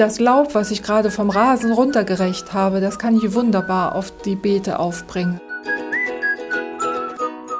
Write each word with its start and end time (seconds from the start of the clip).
das 0.00 0.18
Laub, 0.18 0.54
was 0.54 0.70
ich 0.70 0.82
gerade 0.82 1.10
vom 1.10 1.30
Rasen 1.30 1.72
runtergerecht 1.72 2.52
habe, 2.52 2.80
das 2.80 2.98
kann 2.98 3.16
ich 3.16 3.34
wunderbar 3.34 3.94
auf 3.94 4.12
die 4.24 4.34
Beete 4.34 4.78
aufbringen. 4.78 5.40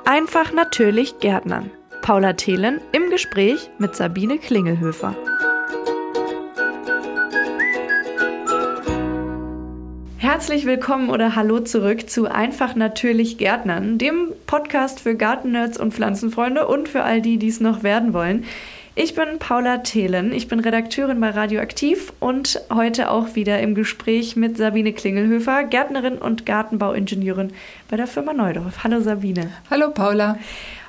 Einfach 0.04 0.52
natürlich 0.52 1.18
Gärtnern. 1.20 1.70
Paula 2.02 2.34
Thelen 2.34 2.80
im 2.92 3.08
Gespräch 3.10 3.70
mit 3.78 3.96
Sabine 3.96 4.38
Klingelhöfer. 4.38 5.16
Herzlich 10.18 10.66
willkommen 10.66 11.10
oder 11.10 11.36
hallo 11.36 11.60
zurück 11.60 12.10
zu 12.10 12.30
Einfach 12.30 12.74
natürlich 12.74 13.38
Gärtnern, 13.38 13.98
dem 13.98 14.32
Podcast 14.46 15.00
für 15.00 15.14
Gartennerds 15.14 15.78
und 15.78 15.94
Pflanzenfreunde 15.94 16.66
und 16.66 16.88
für 16.88 17.04
all 17.04 17.22
die, 17.22 17.38
die 17.38 17.48
es 17.48 17.60
noch 17.60 17.82
werden 17.82 18.12
wollen. 18.12 18.44
Ich 18.96 19.16
bin 19.16 19.40
Paula 19.40 19.78
Thelen, 19.78 20.32
ich 20.32 20.46
bin 20.46 20.60
Redakteurin 20.60 21.20
bei 21.20 21.30
Radioaktiv 21.30 22.12
und 22.20 22.60
heute 22.72 23.10
auch 23.10 23.34
wieder 23.34 23.58
im 23.58 23.74
Gespräch 23.74 24.36
mit 24.36 24.56
Sabine 24.56 24.92
Klingelhöfer, 24.92 25.64
Gärtnerin 25.64 26.16
und 26.18 26.46
Gartenbauingenieurin 26.46 27.52
bei 27.90 27.96
der 27.96 28.06
Firma 28.06 28.32
Neudorf. 28.32 28.84
Hallo 28.84 29.00
Sabine. 29.00 29.50
Hallo 29.68 29.90
Paula. 29.90 30.38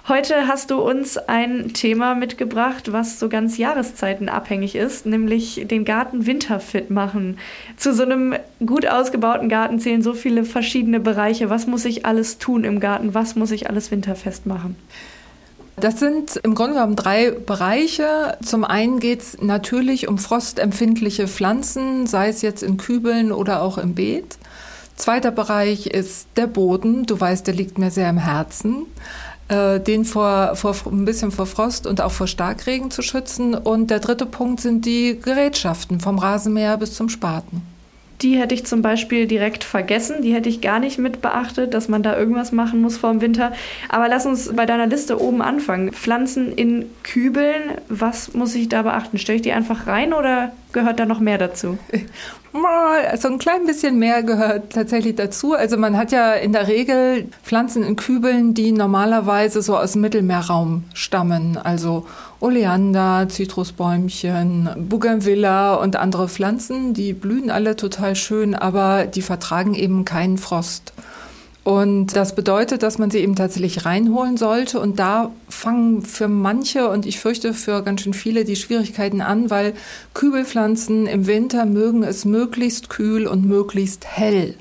Heute 0.07 0.47
hast 0.47 0.69
du 0.69 0.79
uns 0.79 1.17
ein 1.17 1.73
Thema 1.73 2.13
mitgebracht, 2.13 2.91
was 2.91 3.19
so 3.19 3.27
ganz 3.27 3.57
Jahreszeiten 3.57 4.29
abhängig 4.29 4.75
ist, 4.75 5.07
nämlich 5.07 5.65
den 5.65 5.83
Garten 5.83 6.27
winterfit 6.27 6.91
machen. 6.91 7.39
Zu 7.75 7.91
so 7.91 8.03
einem 8.03 8.35
gut 8.63 8.85
ausgebauten 8.85 9.49
Garten 9.49 9.79
zählen 9.79 10.03
so 10.03 10.13
viele 10.13 10.43
verschiedene 10.43 10.99
Bereiche. 10.99 11.49
Was 11.49 11.65
muss 11.65 11.85
ich 11.85 12.05
alles 12.05 12.37
tun 12.37 12.65
im 12.65 12.79
Garten? 12.79 13.15
Was 13.15 13.35
muss 13.35 13.49
ich 13.49 13.67
alles 13.67 13.89
winterfest 13.89 14.45
machen? 14.45 14.75
Das 15.77 15.99
sind 15.99 16.37
im 16.37 16.55
Grunde 16.55 16.75
genommen 16.75 16.95
drei 16.95 17.31
Bereiche. 17.31 18.37
Zum 18.43 18.63
einen 18.63 18.99
geht 18.99 19.21
es 19.21 19.41
natürlich 19.41 20.07
um 20.07 20.17
frostempfindliche 20.17 21.27
Pflanzen, 21.27 22.07
sei 22.07 22.29
es 22.29 22.41
jetzt 22.41 22.63
in 22.63 22.77
Kübeln 22.77 23.31
oder 23.31 23.61
auch 23.61 23.77
im 23.77 23.93
Beet. 23.93 24.37
Zweiter 24.95 25.31
Bereich 25.31 25.87
ist 25.87 26.27
der 26.37 26.47
Boden. 26.47 27.05
Du 27.05 27.19
weißt, 27.19 27.45
der 27.45 27.53
liegt 27.53 27.77
mir 27.77 27.91
sehr 27.91 28.09
im 28.09 28.17
Herzen. 28.17 28.85
Äh, 29.49 29.81
den 29.81 30.05
vor, 30.05 30.55
vor 30.55 30.75
ein 30.85 31.03
bisschen 31.03 31.31
vor 31.31 31.45
Frost 31.45 31.85
und 31.85 31.99
auch 31.99 32.11
vor 32.11 32.27
Starkregen 32.27 32.89
zu 32.89 33.01
schützen. 33.01 33.53
Und 33.53 33.91
der 33.91 33.99
dritte 33.99 34.25
Punkt 34.25 34.61
sind 34.61 34.85
die 34.85 35.19
Gerätschaften 35.19 35.99
vom 35.99 36.17
Rasenmäher 36.17 36.77
bis 36.77 36.95
zum 36.95 37.09
Spaten. 37.09 37.74
Die 38.21 38.37
hätte 38.37 38.55
ich 38.55 38.65
zum 38.65 38.81
Beispiel 38.81 39.27
direkt 39.27 39.63
vergessen. 39.63 40.21
Die 40.21 40.33
hätte 40.33 40.49
ich 40.49 40.61
gar 40.61 40.79
nicht 40.79 40.97
mit 40.97 41.21
beachtet, 41.21 41.73
dass 41.73 41.89
man 41.89 42.03
da 42.03 42.17
irgendwas 42.17 42.51
machen 42.51 42.81
muss 42.81 42.97
vor 42.97 43.11
dem 43.11 43.21
Winter. 43.21 43.51
Aber 43.89 44.07
lass 44.07 44.25
uns 44.25 44.53
bei 44.55 44.65
deiner 44.65 44.87
Liste 44.87 45.21
oben 45.21 45.41
anfangen. 45.41 45.91
Pflanzen 45.91 46.53
in 46.53 46.85
Kübeln, 47.03 47.75
was 47.89 48.33
muss 48.33 48.55
ich 48.55 48.69
da 48.69 48.83
beachten? 48.83 49.17
Stelle 49.17 49.37
ich 49.37 49.41
die 49.41 49.51
einfach 49.51 49.87
rein 49.87 50.13
oder 50.13 50.53
gehört 50.71 50.99
da 50.99 51.05
noch 51.05 51.19
mehr 51.19 51.37
dazu? 51.37 51.77
So 53.17 53.27
ein 53.27 53.37
klein 53.37 53.65
bisschen 53.65 53.99
mehr 53.99 54.23
gehört 54.23 54.71
tatsächlich 54.71 55.15
dazu. 55.15 55.55
Also 55.55 55.75
man 55.75 55.97
hat 55.97 56.13
ja 56.13 56.31
in 56.33 56.53
der 56.53 56.69
Regel 56.69 57.27
Pflanzen 57.43 57.83
in 57.83 57.97
Kübeln, 57.97 58.53
die 58.53 58.71
normalerweise 58.71 59.61
so 59.61 59.77
aus 59.77 59.91
dem 59.91 60.01
Mittelmeerraum 60.01 60.85
stammen. 60.93 61.57
Also 61.61 62.07
Oleander, 62.39 63.27
Zitrusbäumchen, 63.29 64.69
Bougainvillea 64.77 65.75
und 65.75 65.95
andere 65.95 66.27
Pflanzen, 66.27 66.93
die 66.93 67.13
blühen 67.13 67.49
alle 67.49 67.75
total 67.75 68.15
schön, 68.15 68.55
aber 68.55 69.05
die 69.05 69.21
vertragen 69.21 69.73
eben 69.73 70.05
keinen 70.05 70.37
Frost. 70.37 70.93
Und 71.65 72.15
das 72.15 72.35
bedeutet, 72.35 72.83
dass 72.83 72.99
man 72.99 73.09
sie 73.09 73.17
eben 73.17 73.35
tatsächlich 73.35 73.85
reinholen 73.85 74.37
sollte. 74.37 74.79
Und 74.79 74.99
da 74.99 75.31
fangen 75.49 76.03
für 76.03 76.27
manche 76.27 76.89
und 76.89 77.07
ich 77.07 77.19
fürchte 77.19 77.55
für 77.55 77.81
ganz 77.81 78.01
schön 78.01 78.13
viele 78.13 78.45
die 78.45 78.55
Schwierigkeiten 78.55 79.19
an, 79.19 79.49
weil 79.49 79.73
Kübelpflanzen 80.13 81.07
im 81.07 81.25
Winter 81.25 81.65
mögen 81.65 82.03
es 82.03 82.23
möglichst 82.23 82.89
kühl 82.89 83.25
und 83.25 83.45
möglichst 83.45 84.05
hell. 84.05 84.53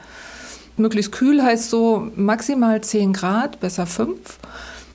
Möglichst 0.78 1.12
kühl 1.12 1.42
heißt 1.42 1.68
so 1.68 2.08
maximal 2.16 2.80
10 2.80 3.12
Grad, 3.12 3.60
besser 3.60 3.86
5. 3.86 4.38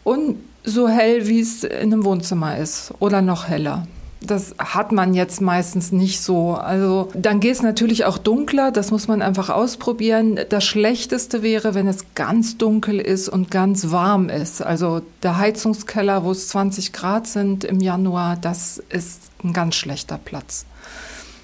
Und 0.04 0.38
so 0.64 0.88
hell, 0.88 1.28
wie 1.28 1.40
es 1.40 1.64
in 1.64 1.94
einem 1.94 2.04
Wohnzimmer 2.04 2.58
ist 2.58 2.94
oder 3.00 3.22
noch 3.22 3.48
heller. 3.48 3.88
Das 4.22 4.54
hat 4.58 4.92
man 4.92 5.14
jetzt 5.14 5.40
meistens 5.40 5.94
nicht 5.94 6.20
so. 6.22 6.56
Also 6.56 7.10
dann 7.14 7.40
geht 7.40 7.54
es 7.54 7.62
natürlich 7.62 8.04
auch 8.04 8.18
dunkler, 8.18 8.70
das 8.72 8.92
muss 8.92 9.08
man 9.08 9.22
einfach 9.22 9.50
ausprobieren. 9.50 10.38
Das 10.50 10.66
Schlechteste 10.66 11.42
wäre, 11.42 11.74
wenn 11.74 11.88
es 11.88 12.14
ganz 12.16 12.58
dunkel 12.58 13.00
ist 13.00 13.30
und 13.30 13.50
ganz 13.50 13.92
warm 13.92 14.28
ist. 14.28 14.62
Also 14.62 15.02
der 15.24 15.38
Heizungskeller, 15.38 16.26
wo 16.26 16.32
es 16.32 16.50
20 16.50 16.92
Grad 16.92 17.28
sind 17.28 17.64
im 17.64 17.80
Januar, 17.80 18.36
das 18.36 18.84
ist 18.90 19.22
ein 19.42 19.54
ganz 19.54 19.76
schlechter 19.76 20.20
Platz. 20.24 20.66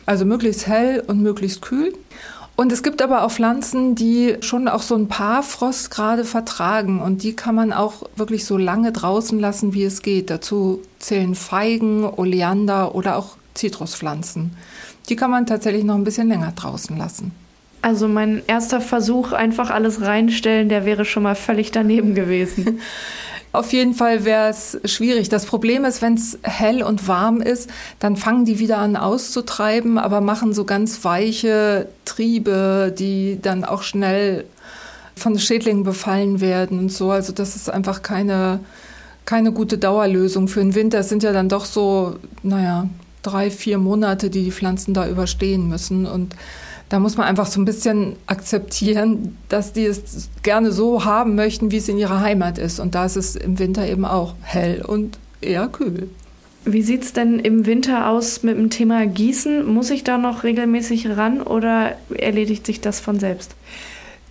Also 0.06 0.26
möglichst 0.26 0.68
hell 0.68 1.02
und 1.08 1.22
möglichst 1.22 1.62
kühl. 1.62 1.94
Und 2.56 2.72
es 2.72 2.84
gibt 2.84 3.02
aber 3.02 3.24
auch 3.24 3.32
Pflanzen, 3.32 3.96
die 3.96 4.38
schon 4.40 4.70
auch 4.70 4.82
so 4.82 4.96
ein 4.96 5.10
paar 5.10 5.44
Frostgrade 5.44 6.24
vertragen 6.24 7.02
und 7.02 7.24
die 7.24 7.36
kann 7.36 7.54
man 7.54 7.74
auch 7.74 8.04
wirklich 8.16 8.46
so 8.46 8.58
lange 8.58 8.94
draußen 8.94 9.40
lassen, 9.40 9.74
wie 9.74 9.84
es 9.84 10.02
geht. 10.02 10.30
Dazu 10.30 10.82
zählen 11.00 11.36
Feigen, 11.36 12.06
Oleander 12.06 12.96
oder 12.96 13.18
auch 13.18 13.36
Zitruspflanzen. 13.56 14.56
Die 15.10 15.18
kann 15.18 15.32
man 15.32 15.46
tatsächlich 15.46 15.84
noch 15.84 15.96
ein 15.96 16.06
bisschen 16.06 16.30
länger 16.30 16.54
draußen 16.56 16.98
lassen. 16.98 17.32
Also 17.82 18.08
mein 18.08 18.42
erster 18.48 18.82
Versuch, 18.82 19.32
einfach 19.32 19.70
alles 19.70 20.02
reinstellen, 20.02 20.70
der 20.70 20.86
wäre 20.86 21.06
schon 21.06 21.24
mal 21.24 21.36
völlig 21.36 21.72
daneben 21.72 22.16
gewesen. 22.16 22.80
Auf 23.56 23.74
jeden 23.74 23.94
Fall 23.94 24.26
wäre 24.26 24.50
es 24.50 24.78
schwierig. 24.86 25.30
Das 25.30 25.46
Problem 25.46 25.86
ist, 25.86 26.02
wenn 26.02 26.16
es 26.16 26.38
hell 26.44 26.84
und 26.84 27.08
warm 27.08 27.42
ist, 27.42 27.70
dann 28.00 28.16
fangen 28.16 28.46
die 28.46 28.60
wieder 28.60 28.78
an 28.78 28.96
auszutreiben, 28.96 29.98
aber 29.98 30.22
machen 30.22 30.54
so 30.54 30.66
ganz 30.66 31.04
weiche 31.04 31.88
Triebe, 32.06 32.94
die 32.98 33.40
dann 33.42 33.64
auch 33.64 33.84
schnell 33.84 34.46
von 35.16 35.40
Schädlingen 35.40 35.84
befallen 35.84 36.42
werden 36.42 36.80
und 36.80 36.92
so. 36.92 37.12
Also 37.12 37.34
das 37.34 37.56
ist 37.56 37.70
einfach 37.70 38.02
keine, 38.02 38.60
keine 39.26 39.52
gute 39.52 39.78
Dauerlösung 39.78 40.48
für 40.48 40.60
den 40.60 40.76
Winter. 40.76 41.00
Es 41.00 41.10
sind 41.10 41.24
ja 41.24 41.32
dann 41.32 41.50
doch 41.50 41.66
so, 41.66 42.18
naja, 42.44 42.88
drei, 43.22 43.50
vier 43.50 43.78
Monate, 43.78 44.30
die 44.30 44.44
die 44.44 44.52
Pflanzen 44.52 44.94
da 44.94 45.08
überstehen 45.08 45.68
müssen. 45.68 46.06
Und 46.06 46.36
da 46.90 47.00
muss 47.00 47.18
man 47.18 47.28
einfach 47.28 47.48
so 47.48 47.60
ein 47.60 47.66
bisschen 47.66 48.16
akzeptieren, 48.28 49.38
dass 49.50 49.74
die 49.74 49.86
es 49.86 50.30
gerne 50.44 50.72
so 50.72 51.04
haben 51.04 51.36
möchten, 51.36 51.72
wie 51.72 51.78
es 51.78 51.90
in 51.90 51.98
ihrer 51.98 52.22
Heimat 52.22 52.58
ist. 52.58 52.80
Und 52.80 52.96
da 52.96 53.06
ist 53.06 53.16
es 53.16 53.36
im 53.36 53.58
Winter 53.58 53.88
eben 53.88 54.06
auch 54.06 54.36
hell 54.42 54.84
und 54.86 55.18
eher 55.42 55.68
kühl. 55.68 56.10
Wie 56.64 56.82
sieht 56.82 57.04
es 57.04 57.14
denn 57.14 57.40
im 57.40 57.66
Winter 57.68 58.10
aus 58.10 58.42
mit 58.42 58.58
dem 58.58 58.72
Thema 58.72 59.06
Gießen? 59.06 59.66
Muss 59.66 59.92
ich 59.92 60.04
da 60.04 60.18
noch 60.18 60.44
regelmäßig 60.44 61.10
ran 61.10 61.42
oder 61.42 61.96
erledigt 62.16 62.66
sich 62.66 62.82
das 62.82 63.00
von 63.00 63.20
selbst? 63.20 63.56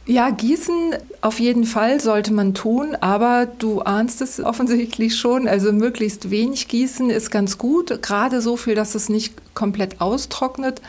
Ja, 0.07 0.29
gießen 0.29 0.97
auf 1.23 1.41
jeden 1.41 1.65
Fall 1.65 1.99
sollte 1.99 2.35
man 2.35 2.53
tun, 2.53 2.95
aber 3.01 3.47
du 3.47 3.81
ahnst 3.81 4.21
es 4.21 4.39
offensichtlich 4.39 5.17
schon. 5.17 5.49
Also 5.49 5.73
möglichst 5.73 6.31
wenig 6.31 6.69
gießen 6.69 7.09
ist 7.09 7.31
ganz 7.31 7.57
gut, 7.57 8.03
gerade 8.03 8.43
so 8.43 8.59
viel, 8.59 8.75
dass 8.75 8.95
es 8.95 9.09
nicht 9.09 9.33
komplett 9.55 10.03
austrocknet. 10.03 10.83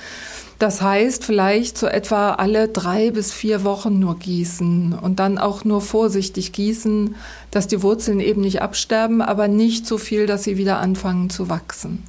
Das 0.57 0.81
heißt, 0.81 1.25
vielleicht 1.25 1.77
so 1.77 1.87
etwa 1.87 2.31
alle 2.31 2.69
drei 2.69 3.11
bis 3.11 3.33
vier 3.33 3.63
Wochen 3.65 3.99
nur 3.99 4.17
gießen 4.17 4.97
und 4.99 5.19
dann 5.19 5.37
auch 5.37 5.65
nur 5.65 5.81
vorsichtig 5.81 6.53
gießen, 6.53 7.15
dass 7.51 7.67
die 7.67 7.81
Wurzeln 7.81 8.21
eben 8.21 8.41
nicht 8.41 8.61
absterben, 8.61 9.21
aber 9.21 9.49
nicht 9.49 9.85
so 9.85 9.97
viel, 9.97 10.27
dass 10.27 10.43
sie 10.43 10.57
wieder 10.57 10.79
anfangen 10.79 11.29
zu 11.29 11.49
wachsen. 11.49 12.03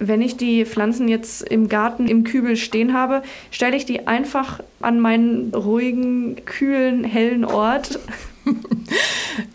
Wenn 0.00 0.20
ich 0.20 0.36
die 0.36 0.64
Pflanzen 0.64 1.06
jetzt 1.06 1.42
im 1.42 1.68
Garten 1.68 2.08
im 2.08 2.24
Kübel 2.24 2.56
stehen 2.56 2.92
habe, 2.92 3.22
stelle 3.52 3.76
ich 3.76 3.86
die 3.86 4.08
einfach 4.08 4.58
an 4.80 4.98
meinen 4.98 5.54
ruhigen, 5.54 6.44
kühlen, 6.44 7.04
hellen 7.04 7.44
Ort 7.44 8.00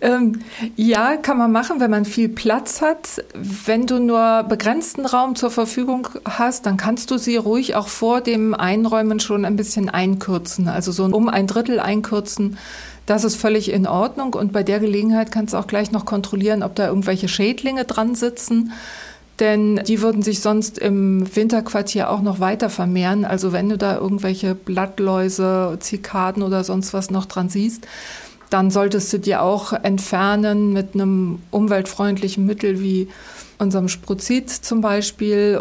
ähm, 0.01 0.41
ja, 0.75 1.17
kann 1.17 1.37
man 1.37 1.51
machen, 1.51 1.79
wenn 1.79 1.91
man 1.91 2.05
viel 2.05 2.29
Platz 2.29 2.81
hat. 2.81 3.23
Wenn 3.33 3.87
du 3.87 3.99
nur 3.99 4.43
begrenzten 4.43 5.05
Raum 5.05 5.35
zur 5.35 5.51
Verfügung 5.51 6.07
hast, 6.25 6.65
dann 6.65 6.77
kannst 6.77 7.11
du 7.11 7.17
sie 7.17 7.37
ruhig 7.37 7.75
auch 7.75 7.87
vor 7.87 8.21
dem 8.21 8.53
Einräumen 8.53 9.19
schon 9.19 9.45
ein 9.45 9.55
bisschen 9.55 9.89
einkürzen. 9.89 10.67
Also 10.67 10.91
so 10.91 11.05
um 11.05 11.29
ein 11.29 11.47
Drittel 11.47 11.79
einkürzen. 11.79 12.57
Das 13.05 13.23
ist 13.23 13.35
völlig 13.35 13.71
in 13.71 13.87
Ordnung. 13.87 14.33
Und 14.33 14.53
bei 14.53 14.63
der 14.63 14.79
Gelegenheit 14.79 15.31
kannst 15.31 15.53
du 15.53 15.57
auch 15.57 15.67
gleich 15.67 15.91
noch 15.91 16.05
kontrollieren, 16.05 16.63
ob 16.63 16.75
da 16.75 16.87
irgendwelche 16.87 17.27
Schädlinge 17.27 17.85
dran 17.85 18.15
sitzen 18.15 18.71
denn 19.39 19.81
die 19.87 20.01
würden 20.01 20.21
sich 20.21 20.41
sonst 20.41 20.77
im 20.77 21.35
Winterquartier 21.35 22.09
auch 22.09 22.21
noch 22.21 22.39
weiter 22.39 22.69
vermehren. 22.69 23.25
Also 23.25 23.51
wenn 23.51 23.69
du 23.69 23.77
da 23.77 23.97
irgendwelche 23.97 24.55
Blattläuse, 24.55 25.77
Zikaden 25.79 26.43
oder 26.43 26.63
sonst 26.63 26.93
was 26.93 27.09
noch 27.09 27.25
dran 27.25 27.49
siehst, 27.49 27.87
dann 28.49 28.71
solltest 28.71 29.13
du 29.13 29.19
die 29.19 29.35
auch 29.35 29.73
entfernen 29.73 30.73
mit 30.73 30.93
einem 30.93 31.39
umweltfreundlichen 31.51 32.45
Mittel 32.45 32.79
wie 32.79 33.07
unserem 33.57 33.87
Spruzid 33.87 34.49
zum 34.49 34.81
Beispiel. 34.81 35.59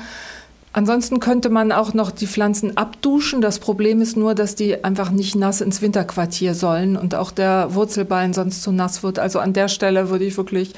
Ansonsten 0.73 1.19
könnte 1.19 1.50
man 1.50 1.73
auch 1.73 1.94
noch 1.94 2.11
die 2.11 2.26
Pflanzen 2.26 2.76
abduschen. 2.76 3.40
Das 3.40 3.58
Problem 3.58 4.00
ist 4.00 4.17
nur, 4.17 4.35
dass 4.35 4.55
die 4.55 4.85
einfach 4.85 5.11
nicht 5.11 5.35
nass 5.35 5.61
ins 5.61 5.82
Winterquartier 5.82 6.55
sollen 6.55 6.96
und 6.96 7.14
auch 7.14 7.31
der 7.31 7.75
Wurzelballen 7.75 8.32
sonst 8.32 8.62
zu 8.62 8.70
nass 8.70 9.02
wird. 9.02 9.19
Also 9.19 9.38
an 9.40 9.52
der 9.52 9.69
Stelle 9.69 10.11
würde 10.11 10.25
ich 10.25 10.37
wirklich 10.37 10.75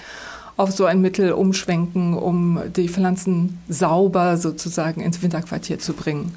auf 0.57 0.73
so 0.73 0.85
ein 0.85 1.01
Mittel 1.01 1.33
umschwenken, 1.33 2.15
um 2.15 2.61
die 2.77 2.89
Pflanzen 2.89 3.59
sauber 3.69 4.37
sozusagen 4.37 5.01
ins 5.01 5.23
Winterquartier 5.23 5.79
zu 5.79 5.93
bringen. 5.93 6.35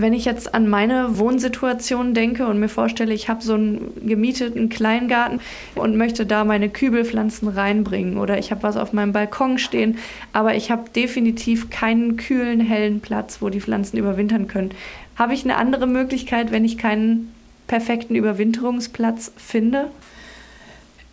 Wenn 0.00 0.12
ich 0.12 0.24
jetzt 0.24 0.54
an 0.54 0.68
meine 0.68 1.18
Wohnsituation 1.18 2.14
denke 2.14 2.46
und 2.46 2.60
mir 2.60 2.68
vorstelle, 2.68 3.12
ich 3.12 3.28
habe 3.28 3.42
so 3.42 3.54
einen 3.54 3.92
gemieteten 4.06 4.68
Kleingarten 4.68 5.40
und 5.74 5.96
möchte 5.96 6.24
da 6.24 6.44
meine 6.44 6.68
Kübelpflanzen 6.68 7.48
reinbringen 7.48 8.16
oder 8.16 8.38
ich 8.38 8.52
habe 8.52 8.62
was 8.62 8.76
auf 8.76 8.92
meinem 8.92 9.12
Balkon 9.12 9.58
stehen, 9.58 9.98
aber 10.32 10.54
ich 10.54 10.70
habe 10.70 10.88
definitiv 10.94 11.68
keinen 11.70 12.16
kühlen, 12.16 12.60
hellen 12.60 13.00
Platz, 13.00 13.42
wo 13.42 13.48
die 13.48 13.60
Pflanzen 13.60 13.96
überwintern 13.96 14.46
können. 14.46 14.70
Habe 15.16 15.34
ich 15.34 15.42
eine 15.42 15.56
andere 15.56 15.88
Möglichkeit, 15.88 16.52
wenn 16.52 16.64
ich 16.64 16.78
keinen 16.78 17.34
perfekten 17.66 18.14
Überwinterungsplatz 18.14 19.32
finde? 19.36 19.90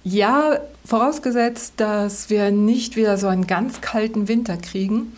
Ja, 0.03 0.59
vorausgesetzt, 0.85 1.73
dass 1.77 2.29
wir 2.29 2.51
nicht 2.51 2.95
wieder 2.97 3.17
so 3.17 3.25
einen 3.25 3.47
ganz 3.47 3.81
kalten 3.81 4.27
Winter 4.27 4.57
kriegen 4.57 5.13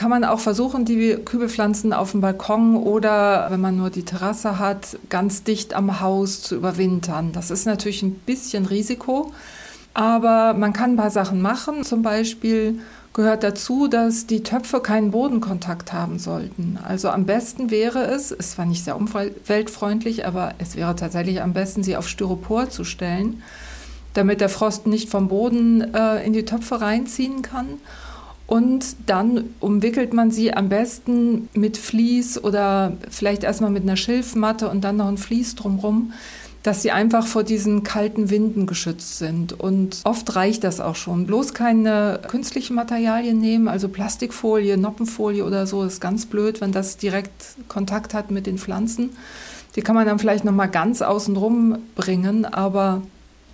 kann 0.00 0.08
man 0.08 0.24
auch 0.24 0.40
versuchen, 0.40 0.86
die 0.86 1.18
Kübelpflanzen 1.22 1.92
auf 1.92 2.12
dem 2.12 2.22
Balkon 2.22 2.74
oder 2.74 3.48
wenn 3.50 3.60
man 3.60 3.76
nur 3.76 3.90
die 3.90 4.02
Terrasse 4.02 4.58
hat, 4.58 4.98
ganz 5.10 5.42
dicht 5.42 5.74
am 5.74 6.00
Haus 6.00 6.40
zu 6.40 6.56
überwintern. 6.56 7.32
Das 7.32 7.50
ist 7.50 7.66
natürlich 7.66 8.02
ein 8.02 8.14
bisschen 8.14 8.64
Risiko, 8.64 9.30
aber 9.92 10.54
man 10.54 10.72
kann 10.72 10.92
ein 10.92 10.96
paar 10.96 11.10
Sachen 11.10 11.42
machen. 11.42 11.84
Zum 11.84 12.00
Beispiel 12.00 12.78
gehört 13.12 13.42
dazu, 13.42 13.88
dass 13.88 14.26
die 14.26 14.42
Töpfe 14.42 14.80
keinen 14.80 15.10
Bodenkontakt 15.10 15.92
haben 15.92 16.18
sollten. 16.18 16.78
Also 16.82 17.10
am 17.10 17.26
besten 17.26 17.70
wäre 17.70 18.04
es, 18.04 18.30
es 18.30 18.56
war 18.56 18.64
nicht 18.64 18.82
sehr 18.82 18.96
umweltfreundlich, 18.96 20.26
aber 20.26 20.54
es 20.56 20.76
wäre 20.76 20.96
tatsächlich 20.96 21.42
am 21.42 21.52
besten, 21.52 21.82
sie 21.82 21.98
auf 21.98 22.08
Styropor 22.08 22.70
zu 22.70 22.84
stellen, 22.84 23.42
damit 24.14 24.40
der 24.40 24.48
Frost 24.48 24.86
nicht 24.86 25.10
vom 25.10 25.28
Boden 25.28 25.92
äh, 25.92 26.24
in 26.24 26.32
die 26.32 26.46
Töpfe 26.46 26.80
reinziehen 26.80 27.42
kann. 27.42 27.66
Und 28.50 28.96
dann 29.06 29.44
umwickelt 29.60 30.12
man 30.12 30.32
sie 30.32 30.52
am 30.52 30.68
besten 30.68 31.48
mit 31.54 31.76
Vlies 31.76 32.36
oder 32.42 32.94
vielleicht 33.08 33.44
erstmal 33.44 33.70
mit 33.70 33.84
einer 33.84 33.94
Schilfmatte 33.94 34.68
und 34.68 34.82
dann 34.82 34.96
noch 34.96 35.06
ein 35.06 35.18
Vlies 35.18 35.54
drumherum, 35.54 36.12
dass 36.64 36.82
sie 36.82 36.90
einfach 36.90 37.28
vor 37.28 37.44
diesen 37.44 37.84
kalten 37.84 38.28
Winden 38.28 38.66
geschützt 38.66 39.18
sind. 39.18 39.52
Und 39.52 40.00
oft 40.02 40.34
reicht 40.34 40.64
das 40.64 40.80
auch 40.80 40.96
schon. 40.96 41.26
Bloß 41.26 41.54
keine 41.54 42.18
künstlichen 42.26 42.74
Materialien 42.74 43.38
nehmen, 43.38 43.68
also 43.68 43.88
Plastikfolie, 43.88 44.76
Noppenfolie 44.76 45.44
oder 45.44 45.68
so, 45.68 45.84
ist 45.84 46.00
ganz 46.00 46.26
blöd, 46.26 46.60
wenn 46.60 46.72
das 46.72 46.96
direkt 46.96 47.54
Kontakt 47.68 48.14
hat 48.14 48.32
mit 48.32 48.48
den 48.48 48.58
Pflanzen. 48.58 49.10
Die 49.76 49.80
kann 49.80 49.94
man 49.94 50.06
dann 50.08 50.18
vielleicht 50.18 50.44
noch 50.44 50.52
mal 50.52 50.66
ganz 50.66 51.02
außen 51.02 51.36
rum 51.36 51.78
bringen, 51.94 52.44
aber 52.44 53.02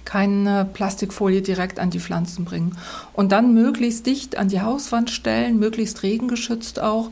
keine 0.07 0.65
Plastikfolie 0.65 1.43
direkt 1.43 1.79
an 1.79 1.91
die 1.91 2.01
Pflanzen 2.01 2.47
bringen. 2.47 2.79
Und 3.13 3.33
dann 3.33 3.53
möglichst 3.53 4.07
dicht 4.07 4.39
an 4.39 4.49
die 4.49 4.63
Hauswand 4.63 5.11
stellen, 5.11 5.59
möglichst 5.59 6.03
regengeschützt 6.03 6.81
auch. 6.81 7.11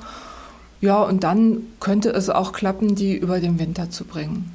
Ja, 0.81 1.02
und 1.02 1.25
dann 1.25 1.58
könnte 1.81 2.11
es 2.11 2.31
auch 2.31 2.52
klappen, 2.52 2.94
die 2.94 3.14
über 3.14 3.41
den 3.41 3.58
Winter 3.58 3.91
zu 3.91 4.05
bringen. 4.05 4.52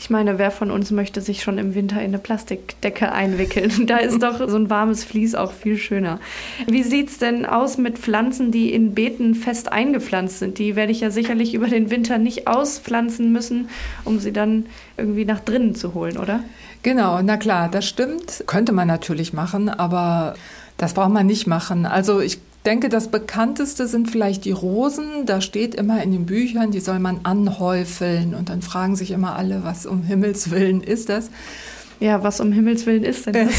Ich 0.00 0.08
meine, 0.08 0.38
wer 0.38 0.50
von 0.50 0.70
uns 0.70 0.90
möchte 0.90 1.20
sich 1.20 1.42
schon 1.42 1.58
im 1.58 1.74
Winter 1.74 1.96
in 1.96 2.06
eine 2.06 2.18
Plastikdecke 2.18 3.12
einwickeln? 3.12 3.86
Da 3.86 3.98
ist 3.98 4.22
doch 4.22 4.38
so 4.48 4.56
ein 4.56 4.70
warmes 4.70 5.04
Vlies 5.04 5.34
auch 5.34 5.52
viel 5.52 5.76
schöner. 5.76 6.20
Wie 6.66 6.82
sieht 6.82 7.10
es 7.10 7.18
denn 7.18 7.44
aus 7.44 7.76
mit 7.76 7.98
Pflanzen, 7.98 8.50
die 8.50 8.72
in 8.72 8.94
Beeten 8.94 9.34
fest 9.34 9.70
eingepflanzt 9.70 10.38
sind? 10.38 10.58
Die 10.58 10.74
werde 10.74 10.90
ich 10.90 11.02
ja 11.02 11.10
sicherlich 11.10 11.52
über 11.52 11.68
den 11.68 11.90
Winter 11.90 12.16
nicht 12.16 12.46
auspflanzen 12.46 13.30
müssen, 13.30 13.68
um 14.06 14.20
sie 14.20 14.32
dann 14.32 14.64
irgendwie 14.96 15.26
nach 15.26 15.40
drinnen 15.40 15.74
zu 15.74 15.92
holen, 15.92 16.16
oder? 16.16 16.40
Genau, 16.82 17.20
na 17.22 17.36
klar, 17.36 17.68
das 17.68 17.86
stimmt. 17.86 18.44
Könnte 18.46 18.72
man 18.72 18.88
natürlich 18.88 19.34
machen, 19.34 19.68
aber 19.68 20.32
das 20.78 20.94
braucht 20.94 21.12
man 21.12 21.26
nicht 21.26 21.46
machen. 21.46 21.84
Also 21.84 22.20
ich 22.20 22.38
denke, 22.64 22.88
das 22.88 23.08
bekannteste 23.08 23.86
sind 23.86 24.10
vielleicht 24.10 24.44
die 24.44 24.52
Rosen. 24.52 25.26
Da 25.26 25.40
steht 25.40 25.74
immer 25.74 26.02
in 26.02 26.12
den 26.12 26.26
Büchern, 26.26 26.70
die 26.70 26.80
soll 26.80 26.98
man 26.98 27.20
anhäufeln. 27.22 28.34
Und 28.34 28.48
dann 28.48 28.62
fragen 28.62 28.96
sich 28.96 29.10
immer 29.10 29.36
alle, 29.36 29.64
was 29.64 29.86
um 29.86 30.02
Himmels 30.02 30.50
Willen 30.50 30.82
ist 30.82 31.08
das? 31.08 31.30
Ja, 32.00 32.22
was 32.22 32.40
um 32.40 32.52
Himmels 32.52 32.86
Willen 32.86 33.04
ist 33.04 33.26
denn 33.26 33.34
das? 33.34 33.54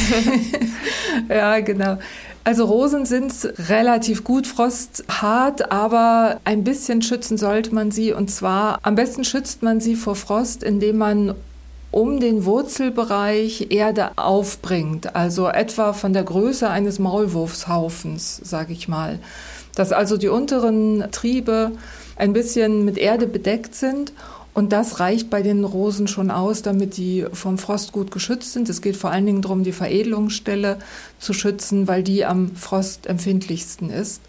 ja, 1.29 1.59
genau. 1.59 1.97
Also 2.43 2.65
Rosen 2.65 3.05
sind 3.05 3.33
relativ 3.69 4.23
gut 4.23 4.47
frosthart, 4.47 5.71
aber 5.71 6.39
ein 6.43 6.63
bisschen 6.63 7.03
schützen 7.03 7.37
sollte 7.37 7.73
man 7.73 7.91
sie. 7.91 8.13
Und 8.13 8.31
zwar 8.31 8.79
am 8.81 8.95
besten 8.95 9.23
schützt 9.23 9.61
man 9.61 9.79
sie 9.79 9.95
vor 9.95 10.15
Frost, 10.15 10.63
indem 10.63 10.97
man 10.97 11.35
um 11.91 12.19
den 12.19 12.45
Wurzelbereich 12.45 13.67
Erde 13.69 14.11
aufbringt, 14.17 15.15
also 15.15 15.47
etwa 15.47 15.93
von 15.93 16.13
der 16.13 16.23
Größe 16.23 16.69
eines 16.69 16.99
Maulwurfshaufens, 16.99 18.41
sage 18.43 18.73
ich 18.73 18.87
mal. 18.87 19.19
Dass 19.75 19.91
also 19.91 20.17
die 20.17 20.29
unteren 20.29 21.05
Triebe 21.11 21.71
ein 22.15 22.33
bisschen 22.33 22.85
mit 22.85 22.97
Erde 22.97 23.27
bedeckt 23.27 23.75
sind 23.75 24.13
und 24.53 24.73
das 24.73 24.99
reicht 24.99 25.29
bei 25.29 25.41
den 25.41 25.63
Rosen 25.63 26.07
schon 26.07 26.29
aus, 26.29 26.61
damit 26.61 26.97
die 26.97 27.25
vom 27.31 27.57
Frost 27.57 27.93
gut 27.93 28.11
geschützt 28.11 28.51
sind. 28.51 28.67
Es 28.67 28.81
geht 28.81 28.97
vor 28.97 29.11
allen 29.11 29.25
Dingen 29.25 29.41
darum, 29.41 29.63
die 29.63 29.71
Veredelungsstelle 29.71 30.77
zu 31.19 31.33
schützen, 31.33 31.87
weil 31.87 32.03
die 32.03 32.25
am 32.25 32.55
Frost 32.55 33.07
empfindlichsten 33.07 33.89
ist. 33.89 34.21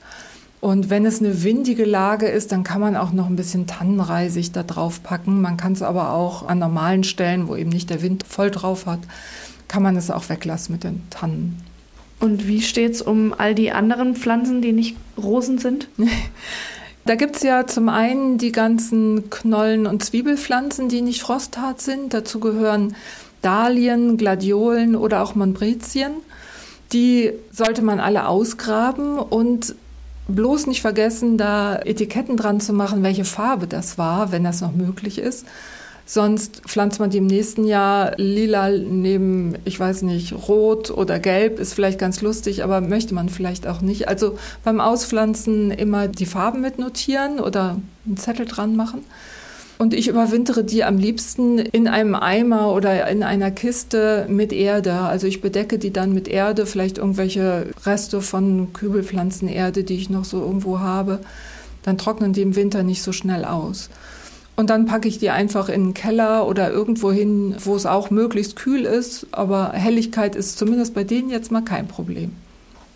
Und 0.63 0.91
wenn 0.91 1.05
es 1.05 1.19
eine 1.19 1.43
windige 1.43 1.85
Lage 1.85 2.29
ist, 2.29 2.53
dann 2.53 2.63
kann 2.63 2.81
man 2.81 2.97
auch 2.97 3.11
noch 3.11 3.27
ein 3.27 3.35
bisschen 3.35 3.67
Tannenreisig 3.67 4.53
da 4.53 4.63
drauf 4.63 5.03
packen. 5.03 5.41
Man 5.41 5.57
kann 5.57 5.73
es 5.73 5.83
aber 5.83 6.13
auch 6.13 6.47
an 6.47 6.61
normalen 6.61 7.03
Stellen, 7.03 7.49
wo 7.49 7.57
eben 7.57 7.71
nicht 7.71 7.91
der 7.91 8.01
Wind 8.01 8.25
voll 8.25 8.53
drauf 8.53 8.87
hat, 8.87 9.01
kann 9.67 9.83
man 9.83 9.97
es 9.97 10.09
auch 10.09 10.29
weglassen 10.29 10.73
mit 10.73 10.85
den 10.85 11.03
Tannen. 11.11 11.61
Und 12.21 12.47
wie 12.47 12.63
steht 12.63 12.93
es 12.93 13.03
um 13.03 13.35
all 13.37 13.57
die 13.57 13.73
anderen 13.73 14.15
Pflanzen, 14.15 14.63
die 14.63 14.71
nicht 14.73 14.97
Rosen 15.21 15.59
sind? 15.59 15.89
Da 17.05 17.17
gibt 17.17 17.35
es 17.35 17.43
ja 17.43 17.67
zum 17.67 17.89
einen 17.89 18.39
die 18.39 18.53
ganzen 18.53 19.29
Knollen- 19.29 19.89
und 19.89 20.05
Zwiebelpflanzen, 20.05 20.89
die 20.89 21.03
nicht 21.03 21.21
frosthart 21.21 21.81
sind. 21.81 22.15
Dazu 22.15 22.39
gehören 22.39 22.95
Dahlien, 23.41 24.17
Gladiolen 24.17 24.95
oder 24.95 25.25
auch 25.25 25.35
Montbrezien. 25.35 26.13
Die 26.93 27.33
sollte 27.51 27.83
man 27.83 27.99
alle 27.99 28.29
ausgraben 28.29 29.19
und 29.19 29.75
bloß 30.35 30.67
nicht 30.67 30.81
vergessen, 30.81 31.39
da 31.39 31.79
Etiketten 31.79 32.37
dran 32.37 32.61
zu 32.61 32.73
machen, 32.73 33.03
welche 33.03 33.25
Farbe 33.25 33.67
das 33.67 33.99
war, 33.99 34.33
wenn 34.33 34.45
das 34.45 34.61
noch 34.61 34.73
möglich 34.73 35.19
ist. 35.19 35.47
Sonst 36.05 36.63
pflanzt 36.67 36.99
man 36.99 37.11
die 37.11 37.19
im 37.19 37.27
nächsten 37.27 37.65
Jahr 37.65 38.13
lila 38.17 38.71
neben, 38.71 39.57
ich 39.65 39.79
weiß 39.79 40.03
nicht, 40.03 40.33
rot 40.49 40.91
oder 40.91 41.19
gelb, 41.21 41.61
ist 41.61 41.75
vielleicht 41.75 41.99
ganz 41.99 42.21
lustig, 42.21 42.65
aber 42.65 42.81
möchte 42.81 43.15
man 43.15 43.29
vielleicht 43.29 43.67
auch 43.67 43.81
nicht. 43.81 44.09
Also 44.09 44.37
beim 44.65 44.81
Auspflanzen 44.81 45.71
immer 45.71 46.09
die 46.09 46.27
Farben 46.27 46.61
mitnotieren 46.61 47.39
oder 47.39 47.77
einen 48.05 48.17
Zettel 48.17 48.47
dran 48.47 48.75
machen. 48.75 49.05
Und 49.83 49.95
ich 49.95 50.07
überwintere 50.07 50.63
die 50.63 50.85
am 50.85 50.97
liebsten 50.97 51.59
in 51.59 51.89
einem 51.89 52.15
Eimer 52.15 52.73
oder 52.73 53.09
in 53.09 53.25
einer 53.25 53.51
Kiste 53.51 54.27
mit 54.29 54.53
Erde. 54.53 54.93
Also 54.93 55.27
ich 55.27 55.41
bedecke 55.41 55.77
die 55.77 55.93
dann 55.93 56.15
mit 56.15 56.29
Erde, 56.29 56.67
vielleicht 56.67 56.99
irgendwelche 56.99 57.67
Reste 57.85 58.21
von 58.21 58.73
Kübelpflanzenerde, 58.75 59.83
die 59.83 59.97
ich 59.97 60.09
noch 60.09 60.25
so 60.25 60.41
irgendwo 60.41 60.79
habe. 60.79 61.19
Dann 61.83 61.99
trocknen 61.99 62.33
die 62.33 62.43
im 62.43 62.55
Winter 62.55 62.85
nicht 62.85 63.03
so 63.03 63.11
schnell 63.11 63.45
aus. 63.45 63.91
Und 64.55 64.71
dann 64.71 64.87
packe 64.87 65.09
ich 65.09 65.19
die 65.19 65.31
einfach 65.31 65.69
in 65.69 65.87
den 65.87 65.95
Keller 65.95 66.47
oder 66.47 66.71
irgendwo 66.71 67.11
hin, 67.11 67.57
wo 67.59 67.75
es 67.75 67.85
auch 67.85 68.09
möglichst 68.11 68.55
kühl 68.55 68.85
ist. 68.85 69.27
Aber 69.33 69.73
Helligkeit 69.73 70.37
ist 70.37 70.59
zumindest 70.59 70.95
bei 70.95 71.03
denen 71.03 71.29
jetzt 71.29 71.51
mal 71.51 71.65
kein 71.65 71.89
Problem 71.89 72.31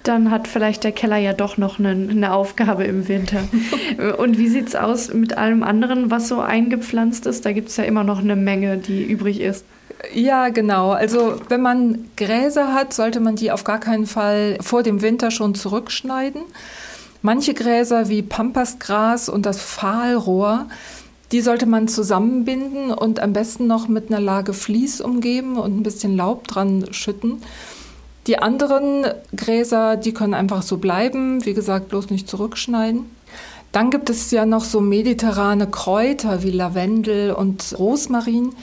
dann 0.08 0.30
hat 0.30 0.48
vielleicht 0.48 0.84
der 0.84 0.92
Keller 0.92 1.16
ja 1.16 1.32
doch 1.32 1.56
noch 1.58 1.78
eine, 1.78 1.90
eine 1.90 2.32
Aufgabe 2.32 2.84
im 2.84 3.08
Winter. 3.08 3.40
Und 4.18 4.38
wie 4.38 4.48
sieht 4.48 4.68
es 4.68 4.76
aus 4.76 5.12
mit 5.12 5.36
allem 5.36 5.62
anderen, 5.62 6.10
was 6.10 6.28
so 6.28 6.40
eingepflanzt 6.40 7.26
ist? 7.26 7.44
Da 7.44 7.52
gibt 7.52 7.68
es 7.68 7.76
ja 7.76 7.84
immer 7.84 8.04
noch 8.04 8.18
eine 8.18 8.36
Menge, 8.36 8.78
die 8.78 9.04
übrig 9.04 9.40
ist. 9.40 9.64
Ja, 10.12 10.50
genau. 10.50 10.90
Also 10.90 11.36
wenn 11.48 11.62
man 11.62 12.08
Gräser 12.16 12.74
hat, 12.74 12.92
sollte 12.92 13.20
man 13.20 13.36
die 13.36 13.50
auf 13.50 13.64
gar 13.64 13.80
keinen 13.80 14.06
Fall 14.06 14.58
vor 14.60 14.82
dem 14.82 15.02
Winter 15.02 15.30
schon 15.30 15.54
zurückschneiden. 15.54 16.42
Manche 17.22 17.54
Gräser 17.54 18.08
wie 18.08 18.22
Pampasgras 18.22 19.28
und 19.28 19.46
das 19.46 19.60
Pfahlrohr, 19.60 20.66
die 21.32 21.40
sollte 21.40 21.66
man 21.66 21.88
zusammenbinden 21.88 22.92
und 22.92 23.20
am 23.20 23.32
besten 23.32 23.66
noch 23.66 23.88
mit 23.88 24.10
einer 24.10 24.20
Lage 24.20 24.52
Vlies 24.52 25.00
umgeben 25.00 25.56
und 25.56 25.76
ein 25.76 25.82
bisschen 25.82 26.16
Laub 26.16 26.46
dran 26.46 26.86
schütten. 26.92 27.42
Die 28.26 28.38
anderen 28.38 29.06
Gräser, 29.34 29.96
die 29.96 30.12
können 30.12 30.34
einfach 30.34 30.62
so 30.62 30.78
bleiben, 30.78 31.44
wie 31.44 31.54
gesagt, 31.54 31.88
bloß 31.88 32.10
nicht 32.10 32.28
zurückschneiden. 32.28 33.06
Dann 33.72 33.90
gibt 33.90 34.10
es 34.10 34.30
ja 34.30 34.46
noch 34.46 34.64
so 34.64 34.80
mediterrane 34.80 35.66
Kräuter 35.66 36.42
wie 36.42 36.50
Lavendel 36.50 37.32
und 37.32 37.74
Rosmarin. 37.78 38.54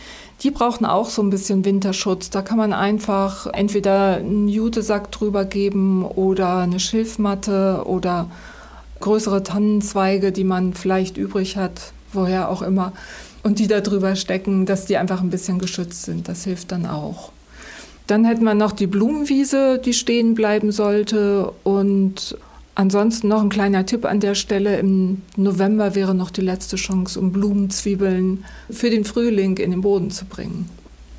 Die 0.42 0.52
brauchen 0.52 0.86
auch 0.86 1.10
so 1.10 1.22
ein 1.22 1.30
bisschen 1.30 1.64
Winterschutz. 1.64 2.30
Da 2.30 2.42
kann 2.42 2.58
man 2.58 2.74
einfach 2.74 3.48
entweder 3.48 4.16
einen 4.16 4.48
Jutesack 4.48 5.12
drüber 5.12 5.46
geben 5.46 6.04
oder 6.04 6.58
eine 6.58 6.80
Schilfmatte 6.80 7.84
oder 7.86 8.30
größere 9.02 9.44
Tannenzweige, 9.44 10.32
die 10.32 10.46
man 10.46 10.74
vielleicht 10.74 11.18
übrig 11.18 11.58
hat, 11.58 11.94
woher 12.12 12.50
auch 12.50 12.62
immer, 12.62 12.94
und 13.44 13.60
die 13.60 13.68
da 13.68 13.82
drüber 13.82 14.16
stecken, 14.16 14.66
dass 14.66 14.86
die 14.86 14.98
einfach 14.98 15.22
ein 15.22 15.30
bisschen 15.30 15.60
geschützt 15.60 16.04
sind. 16.04 16.28
Das 16.28 16.46
hilft 16.46 16.72
dann 16.72 16.86
auch. 16.86 17.33
Dann 18.08 18.26
hätten 18.26 18.44
wir 18.44 18.54
noch 18.54 18.74
die 18.74 18.88
Blumenwiese, 18.88 19.80
die 19.84 19.94
stehen 19.94 20.34
bleiben 20.34 20.72
sollte. 20.72 21.52
Und 21.64 22.38
ansonsten 22.76 23.28
noch 23.28 23.42
ein 23.42 23.50
kleiner 23.50 23.86
Tipp 23.86 24.06
an 24.06 24.20
der 24.20 24.36
Stelle. 24.36 24.78
Im 24.78 25.22
November 25.38 25.96
wäre 25.96 26.16
noch 26.16 26.32
die 26.32 26.42
letzte 26.42 26.76
Chance, 26.76 27.20
um 27.20 27.32
Blumenzwiebeln 27.32 28.46
für 28.70 28.90
den 28.90 29.06
Frühling 29.06 29.58
in 29.58 29.72
den 29.72 29.82
Boden 29.82 30.12
zu 30.12 30.26
bringen. 30.26 30.70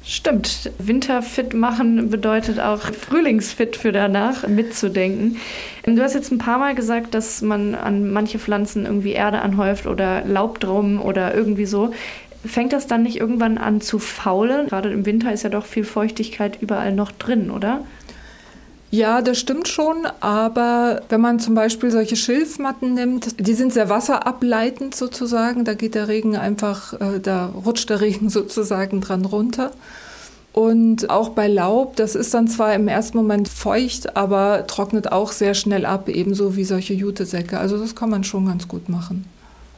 Stimmt. 0.06 0.70
Winterfit 0.78 1.54
machen 1.54 2.10
bedeutet 2.10 2.60
auch 2.60 2.80
Frühlingsfit 2.80 3.74
für 3.74 3.90
danach 3.90 4.46
mitzudenken. 4.46 5.38
Du 5.86 6.02
hast 6.02 6.12
jetzt 6.12 6.30
ein 6.30 6.36
paar 6.36 6.58
Mal 6.58 6.74
gesagt, 6.74 7.14
dass 7.14 7.40
man 7.40 7.74
an 7.74 8.10
manche 8.10 8.38
Pflanzen 8.38 8.84
irgendwie 8.84 9.12
Erde 9.12 9.40
anhäuft 9.40 9.86
oder 9.86 10.22
Laub 10.26 10.60
drum 10.60 11.00
oder 11.00 11.34
irgendwie 11.34 11.64
so. 11.64 11.92
Fängt 12.46 12.72
das 12.72 12.86
dann 12.86 13.02
nicht 13.02 13.16
irgendwann 13.16 13.58
an 13.58 13.80
zu 13.80 13.98
faulen? 13.98 14.68
Gerade 14.68 14.92
im 14.92 15.06
Winter 15.06 15.32
ist 15.32 15.44
ja 15.44 15.50
doch 15.50 15.64
viel 15.64 15.84
Feuchtigkeit 15.84 16.60
überall 16.60 16.92
noch 16.94 17.10
drin, 17.10 17.50
oder? 17.50 17.84
Ja, 18.94 19.22
das 19.22 19.40
stimmt 19.40 19.66
schon, 19.66 20.06
aber 20.20 21.02
wenn 21.08 21.20
man 21.20 21.40
zum 21.40 21.56
Beispiel 21.56 21.90
solche 21.90 22.14
Schilfmatten 22.14 22.94
nimmt, 22.94 23.44
die 23.44 23.54
sind 23.54 23.72
sehr 23.72 23.88
wasserableitend 23.88 24.94
sozusagen, 24.94 25.64
da 25.64 25.74
geht 25.74 25.96
der 25.96 26.06
Regen 26.06 26.36
einfach, 26.36 26.92
äh, 27.00 27.18
da 27.20 27.46
rutscht 27.46 27.90
der 27.90 28.00
Regen 28.00 28.28
sozusagen 28.30 29.00
dran 29.00 29.24
runter. 29.24 29.72
Und 30.52 31.10
auch 31.10 31.30
bei 31.30 31.48
Laub, 31.48 31.96
das 31.96 32.14
ist 32.14 32.32
dann 32.34 32.46
zwar 32.46 32.72
im 32.74 32.86
ersten 32.86 33.16
Moment 33.16 33.48
feucht, 33.48 34.16
aber 34.16 34.64
trocknet 34.68 35.10
auch 35.10 35.32
sehr 35.32 35.54
schnell 35.54 35.86
ab, 35.86 36.08
ebenso 36.08 36.54
wie 36.54 36.62
solche 36.62 36.94
Jutesäcke. 36.94 37.58
Also 37.58 37.76
das 37.78 37.96
kann 37.96 38.10
man 38.10 38.22
schon 38.22 38.46
ganz 38.46 38.68
gut 38.68 38.88
machen. 38.88 39.24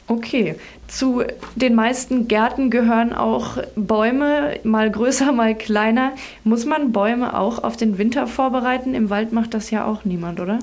Okay, 0.09 0.55
zu 0.87 1.23
den 1.55 1.75
meisten 1.75 2.29
Gärten 2.29 2.69
gehören 2.69 3.13
auch 3.13 3.57
Bäume, 3.75 4.57
mal 4.63 4.89
größer, 4.89 5.33
mal 5.33 5.53
kleiner. 5.53 6.13
Muss 6.45 6.65
man 6.65 6.93
Bäume 6.93 7.37
auch 7.37 7.61
auf 7.61 7.75
den 7.75 7.97
Winter 7.97 8.25
vorbereiten? 8.25 8.93
Im 8.93 9.09
Wald 9.09 9.33
macht 9.33 9.53
das 9.53 9.69
ja 9.69 9.85
auch 9.85 10.05
niemand, 10.05 10.39
oder? 10.39 10.59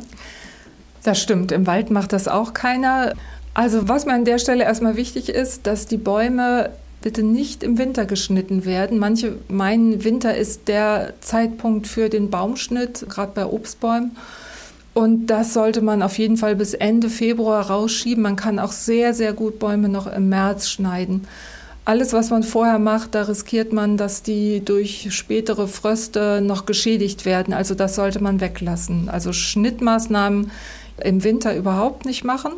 Das 1.03 1.21
stimmt, 1.21 1.53
im 1.53 1.67
Wald 1.67 1.91
macht 1.91 2.15
das 2.15 2.27
auch 2.27 2.55
keiner. 2.55 3.13
Also 3.53 3.87
was 3.87 4.07
mir 4.07 4.15
an 4.15 4.25
der 4.25 4.39
Stelle 4.39 4.65
erstmal 4.65 4.97
wichtig 4.97 5.29
ist, 5.29 5.67
dass 5.67 5.87
die 5.87 5.99
Bäume 5.99 6.71
bitte 7.03 7.23
nicht 7.23 7.63
im 7.63 7.77
Winter 7.77 8.07
geschnitten 8.07 8.65
werden. 8.65 8.99
Manche 8.99 9.37
meinen, 9.49 10.05
Winter 10.05 10.35
ist 10.35 10.69
der 10.69 11.13
Zeitpunkt 11.21 11.87
für 11.87 12.09
den 12.09 12.31
Baumschnitt, 12.31 13.05
gerade 13.11 13.33
bei 13.35 13.45
Obstbäumen. 13.45 14.17
Und 14.95 15.27
das 15.27 15.53
sollte 15.53 15.83
man 15.83 16.03
auf 16.03 16.19
jeden 16.19 16.37
Fall 16.37 16.55
bis 16.55 16.73
Ende 16.73 17.11
Februar 17.11 17.69
rausschieben. 17.69 18.23
Man 18.23 18.37
kann 18.37 18.61
auch 18.61 18.73
sehr, 18.73 19.13
sehr 19.13 19.33
gut 19.33 19.59
Bäume 19.59 19.89
noch 19.89 20.07
im 20.07 20.29
März 20.29 20.69
schneiden. 20.69 21.27
Alles, 21.85 22.13
was 22.15 22.31
man 22.31 22.45
vorher 22.45 22.79
macht, 22.79 23.15
da 23.15 23.25
riskiert 23.25 23.73
man, 23.73 23.99
dass 23.99 24.23
die 24.23 24.65
durch 24.65 25.09
spätere 25.11 25.67
Fröste 25.67 26.41
noch 26.41 26.65
geschädigt 26.65 27.27
werden. 27.27 27.53
Also 27.53 27.75
das 27.75 27.97
sollte 27.97 28.23
man 28.23 28.41
weglassen. 28.41 29.11
Also 29.11 29.33
Schnittmaßnahmen 29.33 30.51
im 31.03 31.25
Winter 31.25 31.55
überhaupt 31.55 32.07
nicht 32.07 32.25
machen. 32.25 32.53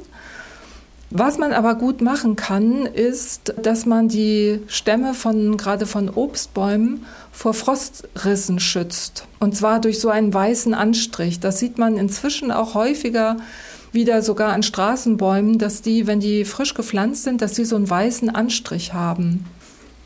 Was 1.11 1.39
man 1.39 1.53
aber 1.53 1.77
gut 1.77 2.01
machen 2.01 2.35
kann, 2.35 2.85
ist, 2.85 3.55
dass 3.63 3.87
man 3.87 4.09
die 4.09 4.61
Stämme 4.67 5.15
von 5.15 5.57
gerade 5.57 5.87
von 5.87 6.11
Obstbäumen 6.11 7.05
vor 7.31 7.55
Frostrissen 7.55 8.59
schützt. 8.59 9.25
Und 9.39 9.57
zwar 9.57 9.81
durch 9.81 10.01
so 10.01 10.09
einen 10.09 10.35
weißen 10.35 10.75
Anstrich. 10.75 11.39
Das 11.39 11.61
sieht 11.61 11.79
man 11.79 11.97
inzwischen 11.97 12.51
auch 12.51 12.75
häufiger 12.75 13.37
wieder 13.93 14.21
sogar 14.21 14.53
an 14.53 14.65
Straßenbäumen, 14.65 15.59
dass 15.59 15.81
die, 15.81 16.07
wenn 16.07 16.21
die 16.21 16.45
frisch 16.45 16.75
gepflanzt 16.75 17.23
sind, 17.23 17.41
dass 17.41 17.53
die 17.53 17.65
so 17.65 17.77
einen 17.77 17.89
weißen 17.89 18.29
Anstrich 18.29 18.93
haben. 18.93 19.45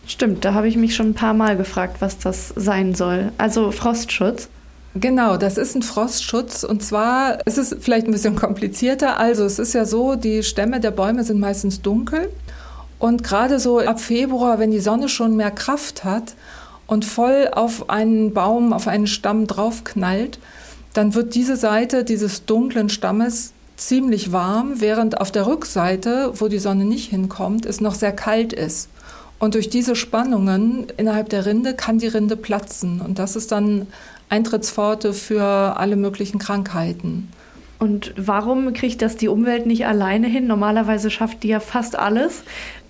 Stimmt, 0.07 0.45
da 0.45 0.55
habe 0.55 0.69
ich 0.69 0.77
mich 0.77 0.95
schon 0.95 1.11
ein 1.11 1.15
paar 1.15 1.35
Mal 1.35 1.57
gefragt, 1.57 1.97
was 2.01 2.19
das 2.19 2.53
sein 2.57 2.95
soll. 2.95 3.33
Also 3.39 3.71
Frostschutz. 3.71 4.49
Genau, 4.95 5.37
das 5.37 5.57
ist 5.57 5.77
ein 5.77 5.83
Frostschutz 5.83 6.65
und 6.65 6.83
zwar 6.83 7.47
ist 7.47 7.59
es 7.59 7.77
vielleicht 7.79 8.07
ein 8.07 8.13
bisschen 8.13 8.35
komplizierter. 8.35 9.19
Also 9.19 9.45
es 9.45 9.61
ist 9.61 9.73
ja 9.73 9.85
so, 9.85 10.17
die 10.17 10.43
Stämme 10.43 10.81
der 10.81 10.91
Bäume 10.91 11.23
sind 11.23 11.39
meistens 11.39 11.81
dunkel 11.81 12.29
und 12.99 13.23
gerade 13.23 13.61
so 13.61 13.79
ab 13.79 14.01
Februar, 14.01 14.59
wenn 14.59 14.73
die 14.73 14.81
Sonne 14.81 15.09
schon 15.09 15.37
mehr 15.37 15.53
Kraft 15.53 16.03
hat 16.03 16.35
und 16.89 17.05
voll 17.05 17.49
auf 17.53 17.89
einen 17.89 18.35
Baum, 18.35 18.73
auf 18.73 18.89
einen 18.89 19.07
Stamm 19.07 19.47
draufknallt, 19.47 20.41
dann 20.93 21.15
wird 21.15 21.37
diese 21.37 21.57
Seite 21.57 22.03
dieses 22.03 22.45
dunklen 22.45 22.89
Stammes 22.89 23.53
ziemlich 23.77 24.33
warm, 24.33 24.81
während 24.81 25.21
auf 25.21 25.31
der 25.31 25.47
Rückseite, 25.47 26.33
wo 26.35 26.49
die 26.49 26.59
Sonne 26.59 26.85
nicht 26.85 27.11
hinkommt, 27.11 27.65
es 27.65 27.81
noch 27.81 27.95
sehr 27.95 28.13
kalt 28.13 28.53
ist. 28.53 28.89
Und 29.39 29.55
durch 29.55 29.71
diese 29.71 29.97
Spannungen 29.97 30.89
innerhalb 30.99 31.31
der 31.31 31.47
Rinde 31.47 31.75
kann 31.75 31.99
die 31.99 32.09
Rinde 32.09 32.37
platzen. 32.37 33.01
Und 33.01 33.19
das 33.19 33.37
ist 33.37 33.53
dann 33.53 33.87
Eintrittspforte 34.31 35.13
für 35.13 35.45
alle 35.77 35.97
möglichen 35.97 36.39
Krankheiten. 36.39 37.29
Und 37.79 38.13
warum 38.17 38.75
kriegt 38.75 39.01
das 39.01 39.17
die 39.17 39.29
Umwelt 39.29 39.65
nicht 39.65 39.87
alleine 39.87 40.27
hin? 40.27 40.47
Normalerweise 40.47 41.11
schafft 41.11 41.43
die 41.43 41.49
ja 41.49 41.61
fast 41.61 41.99
alles. 41.99 42.43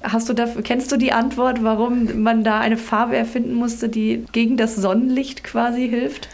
Hast 0.02 0.28
du 0.28 0.32
dafür, 0.32 0.62
kennst 0.62 0.90
du 0.90 0.96
die 0.96 1.12
Antwort, 1.12 1.62
warum 1.62 2.22
man 2.22 2.42
da 2.42 2.58
eine 2.58 2.76
Farbe 2.76 3.16
erfinden 3.16 3.54
musste, 3.54 3.88
die 3.88 4.24
gegen 4.32 4.56
das 4.56 4.74
Sonnenlicht 4.74 5.44
quasi 5.44 5.88
hilft? 5.88 6.28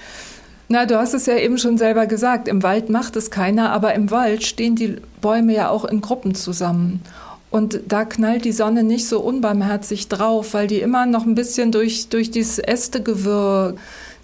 Na, 0.69 0.87
du 0.87 0.99
hast 0.99 1.13
es 1.13 1.27
ja 1.27 1.37
eben 1.37 1.59
schon 1.59 1.77
selber 1.77 2.07
gesagt. 2.07 2.49
Im 2.49 2.63
Wald 2.63 2.89
macht 2.89 3.15
es 3.17 3.31
keiner, 3.31 3.71
aber 3.73 3.95
im 3.95 4.11
Wald 4.11 4.43
stehen 4.43 4.75
die 4.75 4.97
Bäume 5.21 5.55
ja 5.55 5.69
auch 5.69 5.85
in 5.85 6.01
Gruppen 6.01 6.35
zusammen. 6.35 7.03
Und 7.51 7.81
da 7.87 8.05
knallt 8.05 8.45
die 8.45 8.53
Sonne 8.53 8.83
nicht 8.83 9.07
so 9.07 9.21
unbarmherzig 9.21 10.09
drauf, 10.09 10.55
weil 10.55 10.67
die 10.67 10.81
immer 10.81 11.07
noch 11.07 11.27
ein 11.27 11.35
bisschen 11.35 11.73
durch, 11.73 12.09
durch 12.09 12.31
dieses 12.31 12.59
Ästegewirr 12.59 13.75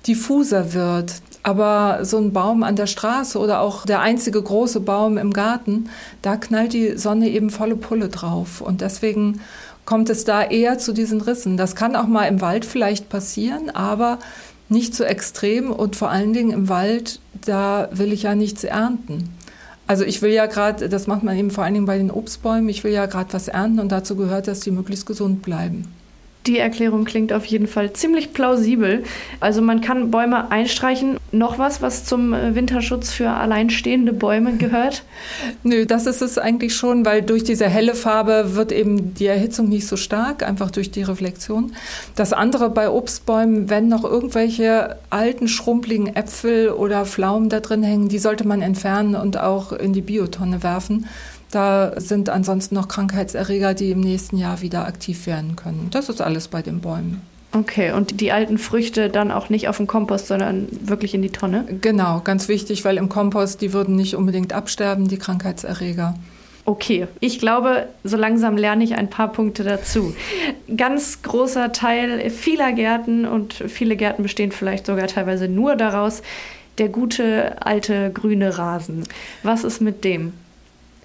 diffuser 0.07 0.75
wird. 0.75 1.15
Aber 1.45 2.05
so 2.05 2.19
ein 2.19 2.33
Baum 2.33 2.63
an 2.63 2.77
der 2.77 2.87
Straße 2.87 3.39
oder 3.39 3.61
auch 3.61 3.85
der 3.85 4.01
einzige 4.01 4.41
große 4.41 4.81
Baum 4.81 5.19
im 5.19 5.33
Garten, 5.33 5.89
da 6.23 6.37
knallt 6.37 6.73
die 6.73 6.97
Sonne 6.97 7.31
eben 7.31 7.51
volle 7.51 7.77
Pulle 7.77 8.09
drauf. 8.09 8.61
Und 8.61 8.81
deswegen 8.81 9.41
kommt 9.85 10.09
es 10.09 10.25
da 10.25 10.43
eher 10.43 10.79
zu 10.79 10.93
diesen 10.93 11.21
Rissen. 11.21 11.57
Das 11.57 11.75
kann 11.75 11.97
auch 11.97 12.07
mal 12.07 12.27
im 12.27 12.41
Wald 12.41 12.65
vielleicht 12.65 13.09
passieren, 13.09 13.71
aber 13.71 14.19
nicht 14.69 14.95
so 14.95 15.03
extrem. 15.03 15.73
Und 15.73 15.97
vor 15.97 16.11
allen 16.11 16.33
Dingen 16.33 16.53
im 16.53 16.69
Wald, 16.69 17.19
da 17.45 17.89
will 17.93 18.13
ich 18.13 18.23
ja 18.23 18.37
nichts 18.37 18.63
ernten. 18.63 19.29
Also 19.89 20.05
ich 20.05 20.23
will 20.23 20.31
ja 20.31 20.47
gerade, 20.47 20.89
das 20.89 21.09
macht 21.09 21.25
man 21.25 21.37
eben 21.37 21.51
vor 21.51 21.65
allen 21.65 21.75
Dingen 21.75 21.87
bei 21.87 21.99
den 21.99 22.11
Obstbäumen, 22.11 22.69
ich 22.69 22.85
will 22.85 22.93
ja 22.93 23.07
gerade 23.07 23.33
was 23.33 23.49
ernten 23.49 23.81
und 23.81 23.91
dazu 23.91 24.17
gehört, 24.17 24.47
dass 24.47 24.61
die 24.61 24.71
möglichst 24.71 25.07
gesund 25.07 25.43
bleiben. 25.43 25.93
Die 26.47 26.59
Erklärung 26.59 27.05
klingt 27.05 27.33
auf 27.33 27.45
jeden 27.45 27.69
Fall 27.69 27.93
ziemlich 27.93 28.33
plausibel. 28.33 29.05
Also 29.39 29.63
man 29.63 29.81
kann 29.81 30.11
Bäume 30.11 30.51
einstreichen. 30.51 31.19
Noch 31.31 31.59
was, 31.59 31.83
was 31.83 32.05
zum 32.05 32.35
äh, 32.35 32.57
Winterschutz 32.57 33.13
für 33.13 33.31
alleinstehende 33.31 34.13
Bäume 34.13 34.57
gehört? 34.59 35.05
Nö, 35.63 35.87
das 35.87 36.07
ist 36.07 36.21
es 36.21 36.39
eigentlich 36.39 36.75
schon, 36.75 37.05
weil 37.05 37.23
durch 37.23 37.45
diese 37.45 37.69
helle 37.69 37.95
Farbe 37.95 38.57
wird 38.57 38.73
eben 38.73 39.15
die 39.15 39.27
Erhitzung 39.27 39.69
nicht 39.69 39.87
so 39.87 39.97
stark, 39.97 40.43
einfach 40.43 40.73
durch 40.73 40.91
die 40.91 41.03
Reflexion. 41.03 41.73
Das 42.17 42.33
andere 42.33 42.71
bei 42.71 42.91
Obstbäumen, 42.91 43.71
wenn 43.71 43.87
noch 43.87 44.03
irgendwelche 44.03 44.97
alten, 45.11 45.47
schrumpeligen 45.47 46.15
Äpfel 46.17 46.71
oder 46.71 47.07
Pflaumen 47.07 47.51
da 47.51 47.61
drin 47.61 47.85
hängen, 47.85 48.09
die 48.09 48.19
sollte 48.19 48.47
man 48.47 48.63
entfernen 48.63 49.15
und 49.15 49.39
auch 49.39 49.73
in 49.73 49.93
die 49.93 50.03
Biotonne 50.03 50.63
werfen 50.65 51.07
da 51.53 51.93
sind 52.01 52.29
ansonsten 52.29 52.75
noch 52.75 52.89
Krankheitserreger, 52.89 53.75
die 53.75 53.91
im 53.91 54.01
nächsten 54.01 54.37
Jahr 54.37 54.61
wieder 54.61 54.87
aktiv 54.87 55.27
werden 55.27 55.55
können. 55.55 55.89
Das 55.91 56.09
ist 56.09 56.21
alles 56.21 56.49
bei 56.49 56.63
den 56.63 56.81
Bäumen. 56.81 57.23
Okay, 57.55 57.93
und 57.93 58.21
die 58.23 58.33
alten 58.33 58.57
Früchte 58.57 59.11
dann 59.11 59.31
auch 59.31 59.51
nicht 59.51 59.69
auf 59.69 59.77
den 59.77 59.87
Kompost, 59.87 60.27
sondern 60.27 60.69
wirklich 60.81 61.13
in 61.13 61.21
die 61.21 61.31
Tonne? 61.31 61.67
Genau, 61.83 62.21
ganz 62.25 62.49
wichtig, 62.49 62.85
weil 62.87 62.97
im 62.97 63.11
Kompost, 63.11 63.61
die 63.61 63.75
würden 63.75 63.95
nicht 63.95 64.17
unbedingt 64.17 64.55
absterben, 64.55 65.07
die 65.07 65.19
Krankheitserreger. 65.19 66.15
Okay, 66.65 67.09
ich 67.21 67.39
glaube, 67.39 67.89
so 68.05 68.17
langsam 68.17 68.57
lerne 68.57 68.85
ich 68.85 68.95
ein 68.95 69.11
paar 69.11 69.33
Punkte 69.33 69.65
dazu. 69.65 70.15
Ganz 70.75 71.21
großer 71.21 71.73
Teil 71.73 72.31
vieler 72.31 72.73
Gärten 72.73 73.27
und 73.27 73.53
viele 73.53 73.97
Gärten 73.97 74.23
bestehen 74.23 74.53
vielleicht 74.53 74.87
sogar 74.87 75.09
teilweise 75.09 75.49
nur 75.49 75.77
daraus, 75.77 76.23
der 76.79 76.89
gute 76.89 77.61
alte 77.61 78.11
grüne 78.15 78.57
Rasen. 78.57 79.05
Was 79.43 79.65
ist 79.65 79.81
mit 79.81 80.05
dem? 80.05 80.33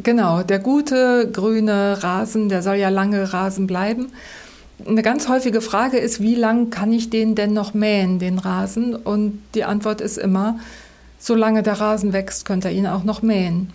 Genau, 0.03 0.43
der 0.43 0.59
gute 0.59 1.29
grüne 1.31 2.03
Rasen, 2.03 2.49
der 2.49 2.61
soll 2.61 2.75
ja 2.75 2.89
lange 2.89 3.33
Rasen 3.33 3.65
bleiben. 3.65 4.07
Eine 4.85 5.01
ganz 5.01 5.27
häufige 5.27 5.59
Frage 5.59 5.97
ist, 5.97 6.21
wie 6.21 6.35
lang 6.35 6.69
kann 6.69 6.93
ich 6.93 7.09
den 7.09 7.33
denn 7.33 7.53
noch 7.53 7.73
mähen, 7.73 8.19
den 8.19 8.37
Rasen? 8.37 8.95
Und 8.95 9.41
die 9.55 9.63
Antwort 9.63 10.01
ist 10.01 10.17
immer, 10.17 10.59
solange 11.17 11.63
der 11.63 11.79
Rasen 11.79 12.13
wächst, 12.13 12.45
könnt 12.45 12.63
ihr 12.63 12.71
ihn 12.71 12.85
auch 12.85 13.03
noch 13.03 13.23
mähen. 13.23 13.71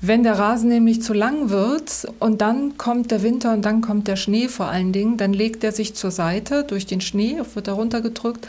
Wenn 0.00 0.24
der 0.24 0.38
Rasen 0.38 0.68
nämlich 0.68 1.02
zu 1.02 1.14
lang 1.14 1.50
wird 1.50 2.06
und 2.18 2.40
dann 2.40 2.76
kommt 2.76 3.12
der 3.12 3.22
Winter 3.22 3.52
und 3.52 3.64
dann 3.64 3.80
kommt 3.80 4.08
der 4.08 4.16
Schnee 4.16 4.48
vor 4.48 4.66
allen 4.66 4.92
Dingen, 4.92 5.16
dann 5.16 5.32
legt 5.32 5.62
er 5.62 5.72
sich 5.72 5.94
zur 5.94 6.10
Seite 6.10 6.64
durch 6.64 6.84
den 6.84 7.00
Schnee, 7.00 7.40
wird 7.54 7.68
er 7.68 7.74
runtergedrückt. 7.74 8.46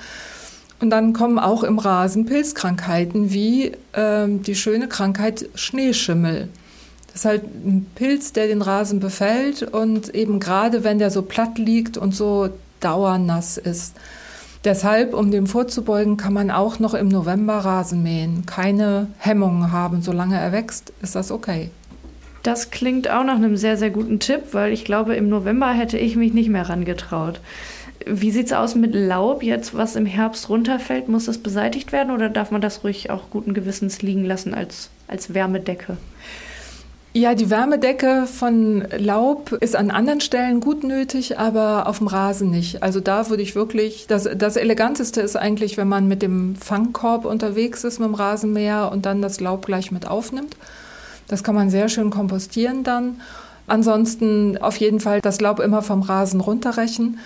Und 0.82 0.90
dann 0.90 1.14
kommen 1.14 1.40
auch 1.40 1.64
im 1.64 1.80
Rasen 1.80 2.26
Pilzkrankheiten 2.26 3.32
wie 3.32 3.72
äh, 3.94 4.28
die 4.28 4.56
schöne 4.56 4.90
Krankheit 4.90 5.48
Schneeschimmel. 5.56 6.50
Das 7.16 7.22
ist 7.22 7.30
halt 7.30 7.44
ein 7.44 7.88
Pilz, 7.96 8.34
der 8.34 8.48
den 8.48 8.62
Rasen 8.62 9.00
befällt 9.00 9.64
und 9.64 10.14
eben 10.14 10.42
gerade 10.42 10.84
wenn 10.84 11.00
der 11.00 11.12
so 11.12 11.22
platt 11.22 11.58
liegt 11.58 11.96
und 11.98 12.14
so 12.14 12.50
dauernass 12.82 13.56
ist. 13.56 13.96
Deshalb, 14.66 15.14
um 15.14 15.32
dem 15.32 15.48
vorzubeugen, 15.48 16.18
kann 16.18 16.34
man 16.34 16.52
auch 16.52 16.80
noch 16.80 16.94
im 16.94 17.08
November 17.08 17.60
Rasen 17.60 18.04
mähen. 18.04 18.46
Keine 18.46 19.08
Hemmungen 19.18 19.72
haben. 19.72 20.02
Solange 20.02 20.38
er 20.38 20.52
wächst, 20.52 20.92
ist 21.02 21.16
das 21.16 21.32
okay. 21.32 21.70
Das 22.44 22.70
klingt 22.70 23.10
auch 23.10 23.24
nach 23.24 23.38
einem 23.38 23.56
sehr, 23.56 23.78
sehr 23.78 23.92
guten 23.92 24.20
Tipp, 24.20 24.42
weil 24.52 24.74
ich 24.74 24.84
glaube, 24.84 25.16
im 25.16 25.30
November 25.30 25.72
hätte 25.72 25.98
ich 25.98 26.18
mich 26.18 26.34
nicht 26.34 26.50
mehr 26.50 26.68
rangetraut. 26.68 27.40
Wie 28.06 28.32
sieht 28.32 28.48
es 28.48 28.52
aus 28.52 28.76
mit 28.76 28.94
Laub 28.94 29.42
jetzt, 29.42 29.74
was 29.74 29.96
im 29.96 30.06
Herbst 30.06 30.50
runterfällt? 30.50 31.08
Muss 31.08 31.28
das 31.28 31.38
beseitigt 31.38 31.94
werden 31.94 32.14
oder 32.14 32.28
darf 32.28 32.52
man 32.52 32.60
das 32.60 32.84
ruhig 32.84 33.10
auch 33.10 33.30
guten 33.30 33.54
Gewissens 33.54 34.02
liegen 34.02 34.26
lassen 34.26 34.54
als, 34.54 34.90
als 35.08 35.34
Wärmedecke? 35.34 35.96
Ja, 37.18 37.34
die 37.34 37.50
Wärmedecke 37.50 38.28
von 38.28 38.86
Laub 38.98 39.54
ist 39.62 39.78
an 39.78 39.90
anderen 39.90 40.20
Stellen 40.20 40.60
gut 40.60 40.84
nötig, 40.84 41.40
aber 41.40 41.88
auf 41.88 42.00
dem 42.00 42.08
Rasen 42.08 42.52
nicht. 42.52 42.84
Also 42.84 43.00
da 43.00 43.30
würde 43.30 43.42
ich 43.42 43.56
wirklich, 43.56 44.06
das, 44.08 44.28
das 44.36 44.58
Eleganteste 44.58 45.22
ist 45.22 45.38
eigentlich, 45.38 45.78
wenn 45.78 45.88
man 45.88 46.10
mit 46.10 46.22
dem 46.22 46.58
Fangkorb 46.58 47.24
unterwegs 47.24 47.86
ist 47.86 48.00
mit 48.00 48.10
dem 48.10 48.16
Rasenmäher 48.16 48.92
und 48.92 49.06
dann 49.06 49.22
das 49.22 49.40
Laub 49.40 49.66
gleich 49.66 49.94
mit 49.94 50.06
aufnimmt. 50.06 50.58
Das 51.30 51.42
kann 51.42 51.56
man 51.56 51.70
sehr 51.70 51.88
schön 51.88 52.10
kompostieren 52.10 52.84
dann. 52.84 53.22
Ansonsten 53.66 54.58
auf 54.58 54.76
jeden 54.76 55.00
Fall 55.00 55.22
das 55.22 55.40
Laub 55.40 55.62
immer 55.62 55.84
vom 55.84 56.02
Rasen 56.02 56.42
runterrechen. 56.42 57.20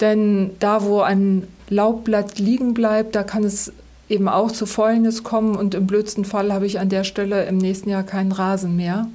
Denn 0.00 0.50
da, 0.58 0.82
wo 0.82 1.00
ein 1.02 1.46
Laubblatt 1.68 2.40
liegen 2.40 2.74
bleibt, 2.74 3.14
da 3.14 3.22
kann 3.22 3.44
es 3.44 3.72
eben 4.08 4.28
auch 4.28 4.50
zu 4.50 4.66
Fäulnis 4.66 5.22
kommen 5.22 5.56
und 5.56 5.74
im 5.74 5.86
blödsten 5.86 6.24
Fall 6.24 6.52
habe 6.52 6.66
ich 6.66 6.80
an 6.80 6.88
der 6.88 7.04
Stelle 7.04 7.44
im 7.44 7.58
nächsten 7.58 7.90
Jahr 7.90 8.02
keinen 8.02 8.32
Rasen 8.32 8.76
mehr. 8.76 9.06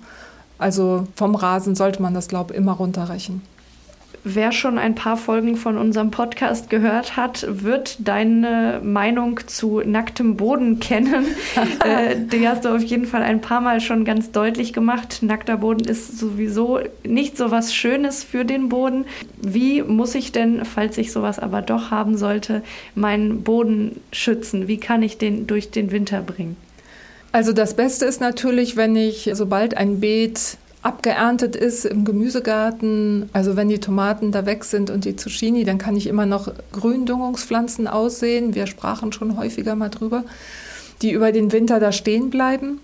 Also 0.58 1.08
vom 1.16 1.36
Rasen 1.36 1.76
sollte 1.76 2.02
man 2.02 2.14
das 2.14 2.32
Laub 2.32 2.52
immer 2.52 2.74
runterrechen. 2.74 3.42
Wer 4.26 4.54
schon 4.54 4.78
ein 4.78 4.96
paar 4.96 5.18
Folgen 5.18 5.58
von 5.58 5.78
unserem 5.78 6.10
Podcast 6.10 6.70
gehört 6.70 7.18
hat, 7.18 7.46
wird 7.50 8.08
deine 8.08 8.80
Meinung 8.82 9.42
zu 9.48 9.82
nacktem 9.82 10.38
Boden 10.38 10.80
kennen. 10.80 11.26
äh, 11.84 12.16
die 12.18 12.48
hast 12.48 12.64
du 12.64 12.74
auf 12.74 12.82
jeden 12.82 13.06
Fall 13.06 13.22
ein 13.22 13.42
paar 13.42 13.60
Mal 13.60 13.82
schon 13.82 14.06
ganz 14.06 14.32
deutlich 14.32 14.72
gemacht. 14.72 15.24
Nackter 15.24 15.58
Boden 15.58 15.84
ist 15.86 16.18
sowieso 16.18 16.80
nicht 17.04 17.38
so 17.38 17.52
was 17.52 17.76
Schönes 17.76 18.24
für 18.24 18.46
den 18.46 18.70
Boden. 18.70 19.04
Wie 19.42 19.82
muss 19.82 20.16
ich 20.16 20.32
denn, 20.32 20.64
falls 20.64 20.98
ich 20.98 21.12
sowas 21.12 21.38
aber 21.38 21.62
doch 21.62 21.92
haben 21.92 22.16
sollte, 22.18 22.64
meinen 22.96 23.44
Boden 23.44 24.00
schützen? 24.14 24.70
Wie 24.70 24.78
kann 24.78 25.04
ich 25.04 25.18
den 25.18 25.48
durch 25.48 25.70
den 25.70 25.92
Winter 25.92 26.22
bringen? 26.22 26.56
Also 27.34 27.52
das 27.52 27.76
Beste 27.76 28.06
ist 28.06 28.22
natürlich, 28.22 28.78
wenn 28.78 28.96
ich, 28.96 29.30
sobald 29.34 29.76
ein 29.76 30.00
Beet 30.00 30.58
abgeerntet 30.84 31.56
ist 31.56 31.86
im 31.86 32.04
Gemüsegarten, 32.04 33.30
also 33.34 33.56
wenn 33.56 33.70
die 33.70 33.80
Tomaten 33.80 34.32
da 34.32 34.46
weg 34.46 34.66
sind 34.66 34.90
und 34.90 35.06
die 35.06 35.16
Zucchini, 35.16 35.64
dann 35.64 35.78
kann 35.78 35.96
ich 35.96 36.08
immer 36.08 36.26
noch 36.26 36.52
Gründüngungspflanzen 36.74 37.88
aussehen. 37.88 38.54
Wir 38.54 38.68
sprachen 38.68 39.14
schon 39.14 39.38
häufiger 39.38 39.76
mal 39.76 39.90
drüber, 39.90 40.26
die 41.02 41.12
über 41.12 41.32
den 41.32 41.52
Winter 41.54 41.80
da 41.80 41.92
stehen 41.94 42.30
bleiben. 42.30 42.82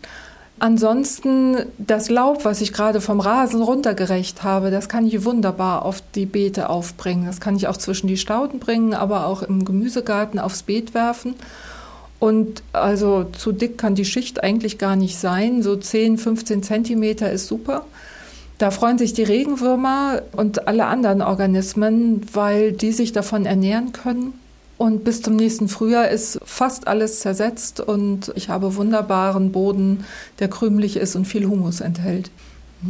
Ansonsten 0.59 1.57
das 1.77 2.09
Laub, 2.09 2.43
was 2.43 2.59
ich 2.59 2.73
gerade 2.73 2.99
vom 2.99 3.21
Rasen 3.21 3.61
runtergerecht 3.61 4.43
habe, 4.43 4.71
das 4.71 4.89
kann 4.89 5.05
ich 5.05 5.23
wunderbar 5.23 5.83
auf 5.85 6.01
die 6.15 6.25
Beete 6.25 6.69
aufbringen. 6.69 7.25
Das 7.25 7.39
kann 7.39 7.55
ich 7.55 7.67
auch 7.67 7.77
zwischen 7.77 8.07
die 8.07 8.17
Stauden 8.17 8.59
bringen, 8.59 8.93
aber 8.93 9.25
auch 9.25 9.41
im 9.41 9.63
Gemüsegarten 9.63 10.37
aufs 10.39 10.63
Beet 10.63 10.93
werfen. 10.93 11.35
Und 12.19 12.63
also 12.73 13.23
zu 13.23 13.51
dick 13.51 13.77
kann 13.77 13.95
die 13.95 14.05
Schicht 14.05 14.43
eigentlich 14.43 14.77
gar 14.77 14.95
nicht 14.95 15.17
sein. 15.17 15.63
So 15.63 15.75
10, 15.75 16.17
15 16.17 16.63
Zentimeter 16.63 17.31
ist 17.31 17.47
super. 17.47 17.85
Da 18.57 18.71
freuen 18.71 18.97
sich 18.97 19.13
die 19.13 19.23
Regenwürmer 19.23 20.21
und 20.33 20.67
alle 20.67 20.85
anderen 20.85 21.21
Organismen, 21.21 22.21
weil 22.33 22.73
die 22.73 22.91
sich 22.91 23.13
davon 23.13 23.45
ernähren 23.45 23.93
können. 23.93 24.33
Und 24.77 25.05
bis 25.05 25.21
zum 25.21 25.38
nächsten 25.38 25.69
Frühjahr 25.69 26.09
ist 26.09 26.39
fast 26.43 26.88
alles 26.88 27.21
zersetzt 27.21 27.79
und 27.79 28.31
ich 28.35 28.49
habe 28.49 28.75
wunderbaren 28.75 29.51
Boden, 29.51 30.05
der 30.39 30.49
krümelig 30.49 30.97
ist 30.97 31.15
und 31.15 31.25
viel 31.25 31.47
Humus 31.47 31.81
enthält. 31.81 32.31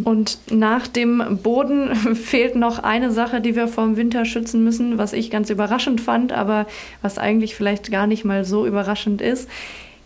Und 0.03 0.37
nach 0.51 0.87
dem 0.87 1.39
Boden 1.41 1.95
fehlt 2.15 2.55
noch 2.55 2.79
eine 2.79 3.11
Sache, 3.11 3.41
die 3.41 3.55
wir 3.55 3.67
vor 3.67 3.85
dem 3.85 3.97
Winter 3.97 4.25
schützen 4.25 4.63
müssen, 4.63 4.97
was 4.97 5.13
ich 5.13 5.31
ganz 5.31 5.49
überraschend 5.49 5.99
fand, 6.01 6.31
aber 6.31 6.67
was 7.01 7.17
eigentlich 7.17 7.55
vielleicht 7.55 7.91
gar 7.91 8.05
nicht 8.05 8.23
mal 8.23 8.45
so 8.45 8.67
überraschend 8.67 9.21
ist. 9.21 9.49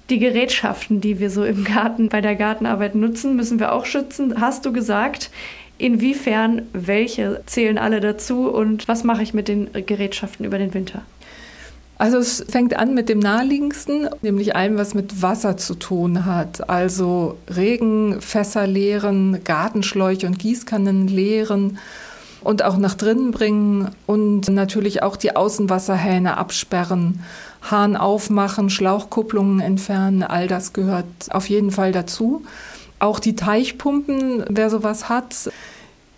Die 0.10 0.20
Gerätschaften, 0.20 1.02
die 1.02 1.20
wir 1.20 1.30
so 1.30 1.44
im 1.44 1.64
Garten 1.64 2.10
bei 2.10 2.22
der 2.22 2.36
Gartenarbeit 2.36 2.96
nutzen, 2.96 3.36
müssen 3.36 3.60
wir 3.60 3.74
auch 3.74 3.86
schützen. 3.86 4.40
Hast 4.40 4.66
du 4.66 4.74
gesagt, 4.74 5.32
inwiefern 5.78 6.64
welche 6.74 7.42
zählen 7.46 7.78
alle 7.78 8.00
dazu 8.00 8.50
und 8.50 8.88
was 8.88 9.04
mache 9.04 9.24
ich 9.24 9.34
mit 9.34 9.48
den 9.48 9.70
Gerätschaften 9.86 10.46
über 10.46 10.58
den 10.58 10.74
Winter? 10.74 11.04
Also 12.04 12.18
es 12.18 12.44
fängt 12.50 12.76
an 12.76 12.94
mit 12.94 13.08
dem 13.08 13.20
naheliegendsten, 13.20 14.10
nämlich 14.22 14.58
allem, 14.58 14.78
was 14.78 14.94
mit 14.94 15.22
Wasser 15.22 15.56
zu 15.56 15.74
tun 15.74 16.26
hat. 16.26 16.70
Also 16.70 17.38
Regenfässer 17.48 18.68
leeren, 18.68 19.42
Gartenschläuche 19.46 20.28
und 20.28 20.38
Gießkannen 20.38 21.08
leeren 21.08 21.78
und 22.42 22.66
auch 22.66 22.76
nach 22.76 22.96
drinnen 22.96 23.32
bringen 23.32 23.88
und 24.06 24.50
natürlich 24.50 25.02
auch 25.02 25.16
die 25.16 25.34
Außenwasserhähne 25.34 26.36
absperren, 26.36 27.22
Hahn 27.62 27.96
aufmachen, 27.96 28.70
Schlauchkupplungen 28.70 29.62
entfernen, 29.62 30.24
all 30.24 30.48
das 30.48 30.74
gehört 30.74 31.06
auf 31.30 31.48
jeden 31.48 31.72
Fall 31.72 31.94
dazu. 31.94 32.44
Auch 33.00 33.22
die 33.22 33.38
Teichpumpen, 33.38 34.44
wer 34.50 34.70
sowas 34.70 35.08
hat, 35.08 35.50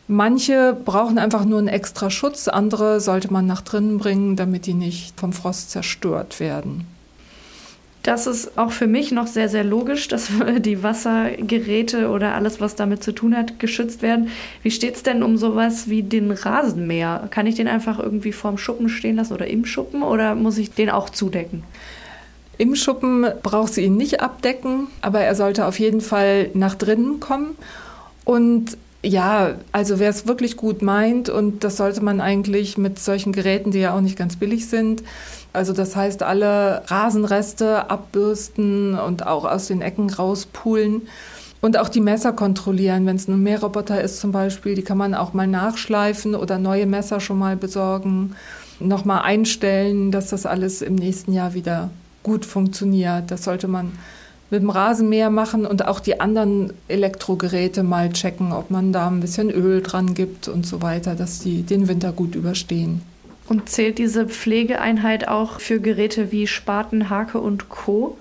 Manche 0.07 0.77
brauchen 0.85 1.17
einfach 1.17 1.45
nur 1.45 1.57
einen 1.57 1.67
extra 1.67 2.11
Schutz, 2.11 2.47
andere 2.47 2.99
sollte 2.99 3.33
man 3.33 3.47
nach 3.47 3.61
drinnen 3.61 3.97
bringen, 3.97 4.35
damit 4.35 4.67
die 4.67 4.75
nicht 4.75 5.19
vom 5.19 5.33
Frost 5.33 5.71
zerstört 5.71 6.39
werden. 6.39 6.85
Das 8.03 8.27
ist 8.27 8.55
auch 8.55 8.71
für 8.71 8.85
mich 8.85 9.11
noch 9.11 9.25
sehr, 9.25 9.49
sehr 9.49 9.63
logisch, 9.63 10.07
dass 10.07 10.29
die 10.59 10.83
Wassergeräte 10.83 12.09
oder 12.09 12.35
alles, 12.35 12.61
was 12.61 12.75
damit 12.75 13.03
zu 13.03 13.13
tun 13.13 13.35
hat, 13.35 13.57
geschützt 13.59 14.03
werden. 14.03 14.29
Wie 14.61 14.69
steht 14.69 14.95
es 14.95 15.01
denn 15.01 15.23
um 15.23 15.37
sowas 15.37 15.89
wie 15.89 16.03
den 16.03 16.29
Rasenmäher? 16.29 17.27
Kann 17.31 17.47
ich 17.47 17.55
den 17.55 17.67
einfach 17.67 17.97
irgendwie 17.97 18.31
vorm 18.31 18.59
Schuppen 18.59 18.89
stehen 18.89 19.15
lassen 19.15 19.33
oder 19.33 19.47
im 19.47 19.65
Schuppen 19.65 20.03
oder 20.03 20.35
muss 20.35 20.59
ich 20.59 20.71
den 20.71 20.91
auch 20.91 21.09
zudecken? 21.09 21.63
Im 22.59 22.75
Schuppen 22.75 23.25
braucht 23.41 23.73
sie 23.73 23.81
ihn 23.81 23.97
nicht 23.97 24.21
abdecken, 24.21 24.87
aber 25.01 25.21
er 25.21 25.33
sollte 25.33 25.65
auf 25.65 25.79
jeden 25.79 26.01
Fall 26.01 26.51
nach 26.53 26.75
drinnen 26.75 27.19
kommen. 27.19 27.57
Und 28.23 28.77
ja, 29.05 29.55
also 29.71 29.99
wer 29.99 30.09
es 30.09 30.27
wirklich 30.27 30.57
gut 30.57 30.81
meint, 30.81 31.29
und 31.29 31.63
das 31.63 31.77
sollte 31.77 32.01
man 32.01 32.19
eigentlich 32.21 32.77
mit 32.77 32.99
solchen 32.99 33.31
Geräten, 33.33 33.71
die 33.71 33.79
ja 33.79 33.95
auch 33.95 34.01
nicht 34.01 34.17
ganz 34.17 34.35
billig 34.35 34.67
sind, 34.67 35.03
also 35.53 35.73
das 35.73 35.95
heißt 35.95 36.23
alle 36.23 36.81
Rasenreste 36.87 37.89
abbürsten 37.89 38.97
und 38.97 39.25
auch 39.25 39.45
aus 39.45 39.67
den 39.67 39.81
Ecken 39.81 40.09
rauspulen 40.09 41.03
und 41.61 41.77
auch 41.77 41.87
die 41.87 42.01
Messer 42.01 42.33
kontrollieren. 42.33 43.05
Wenn 43.05 43.15
es 43.15 43.27
ein 43.27 43.41
Mähroboter 43.41 44.01
ist 44.01 44.19
zum 44.19 44.31
Beispiel, 44.31 44.75
die 44.75 44.81
kann 44.81 44.97
man 44.97 45.13
auch 45.13 45.33
mal 45.33 45.47
nachschleifen 45.47 46.35
oder 46.35 46.57
neue 46.57 46.87
Messer 46.87 47.19
schon 47.19 47.39
mal 47.39 47.55
besorgen, 47.55 48.35
nochmal 48.79 49.21
einstellen, 49.21 50.11
dass 50.11 50.29
das 50.29 50.45
alles 50.45 50.81
im 50.81 50.95
nächsten 50.95 51.31
Jahr 51.31 51.53
wieder 51.53 51.89
gut 52.23 52.45
funktioniert. 52.45 53.31
Das 53.31 53.43
sollte 53.43 53.67
man 53.67 53.93
mit 54.55 54.63
dem 54.63 54.69
Rasenmäher 54.69 55.29
machen 55.29 55.65
und 55.65 55.87
auch 55.87 55.99
die 55.99 56.19
anderen 56.19 56.73
Elektrogeräte 56.87 57.83
mal 57.83 58.11
checken, 58.11 58.51
ob 58.51 58.71
man 58.71 58.93
da 58.93 59.07
ein 59.07 59.19
bisschen 59.19 59.49
Öl 59.49 59.81
dran 59.81 60.13
gibt 60.13 60.47
und 60.47 60.65
so 60.65 60.81
weiter, 60.81 61.15
dass 61.15 61.39
die 61.39 61.63
den 61.63 61.87
Winter 61.87 62.11
gut 62.11 62.35
überstehen. 62.35 63.01
Und 63.47 63.69
zählt 63.69 63.97
diese 63.97 64.27
Pflegeeinheit 64.27 65.27
auch 65.27 65.59
für 65.59 65.79
Geräte 65.79 66.31
wie 66.31 66.47
Spaten, 66.47 67.09
Hake 67.09 67.39
und 67.39 67.69
Co? 67.69 68.17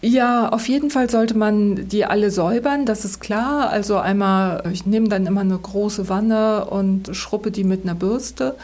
Ja, 0.00 0.48
auf 0.48 0.68
jeden 0.68 0.90
Fall 0.90 1.08
sollte 1.08 1.36
man 1.36 1.88
die 1.88 2.04
alle 2.04 2.32
säubern, 2.32 2.86
das 2.86 3.04
ist 3.04 3.20
klar. 3.20 3.70
Also 3.70 3.98
einmal, 3.98 4.64
ich 4.72 4.84
nehme 4.84 5.08
dann 5.08 5.26
immer 5.26 5.42
eine 5.42 5.56
große 5.56 6.08
Wanne 6.08 6.64
und 6.64 7.14
schruppe 7.14 7.52
die 7.52 7.62
mit 7.62 7.84
einer 7.84 7.94
Bürste. 7.94 8.56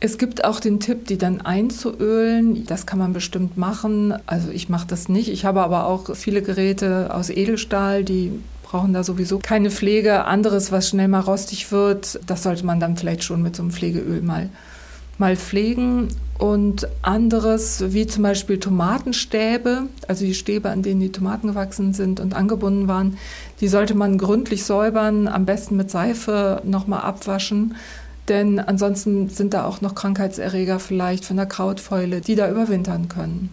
Es 0.00 0.16
gibt 0.16 0.44
auch 0.44 0.60
den 0.60 0.78
Tipp, 0.78 1.06
die 1.06 1.18
dann 1.18 1.40
einzuölen. 1.40 2.64
Das 2.66 2.86
kann 2.86 3.00
man 3.00 3.12
bestimmt 3.12 3.56
machen. 3.56 4.14
Also 4.26 4.50
ich 4.50 4.68
mache 4.68 4.86
das 4.86 5.08
nicht. 5.08 5.28
Ich 5.28 5.44
habe 5.44 5.62
aber 5.62 5.86
auch 5.86 6.14
viele 6.14 6.40
Geräte 6.40 7.12
aus 7.12 7.30
Edelstahl, 7.30 8.04
die 8.04 8.32
brauchen 8.62 8.92
da 8.92 9.02
sowieso 9.02 9.38
keine 9.38 9.70
Pflege. 9.70 10.24
Anderes, 10.24 10.70
was 10.70 10.88
schnell 10.88 11.08
mal 11.08 11.20
rostig 11.20 11.72
wird, 11.72 12.20
das 12.26 12.42
sollte 12.44 12.64
man 12.64 12.78
dann 12.78 12.96
vielleicht 12.96 13.24
schon 13.24 13.42
mit 13.42 13.56
so 13.56 13.62
einem 13.62 13.72
Pflegeöl 13.72 14.22
mal, 14.22 14.50
mal 15.16 15.36
pflegen. 15.36 16.08
Und 16.38 16.86
anderes, 17.02 17.82
wie 17.88 18.06
zum 18.06 18.22
Beispiel 18.22 18.60
Tomatenstäbe, 18.60 19.86
also 20.06 20.24
die 20.24 20.34
Stäbe, 20.34 20.70
an 20.70 20.84
denen 20.84 21.00
die 21.00 21.10
Tomaten 21.10 21.48
gewachsen 21.48 21.92
sind 21.92 22.20
und 22.20 22.34
angebunden 22.34 22.86
waren, 22.86 23.18
die 23.60 23.66
sollte 23.66 23.96
man 23.96 24.18
gründlich 24.18 24.62
säubern, 24.62 25.26
am 25.26 25.44
besten 25.44 25.74
mit 25.74 25.90
Seife 25.90 26.62
nochmal 26.64 27.00
abwaschen 27.00 27.74
denn 28.28 28.60
ansonsten 28.60 29.28
sind 29.28 29.54
da 29.54 29.64
auch 29.64 29.80
noch 29.80 29.94
Krankheitserreger 29.94 30.78
vielleicht 30.80 31.24
von 31.24 31.36
der 31.36 31.46
Krautfäule, 31.46 32.20
die 32.20 32.34
da 32.34 32.50
überwintern 32.50 33.08
können. 33.08 33.50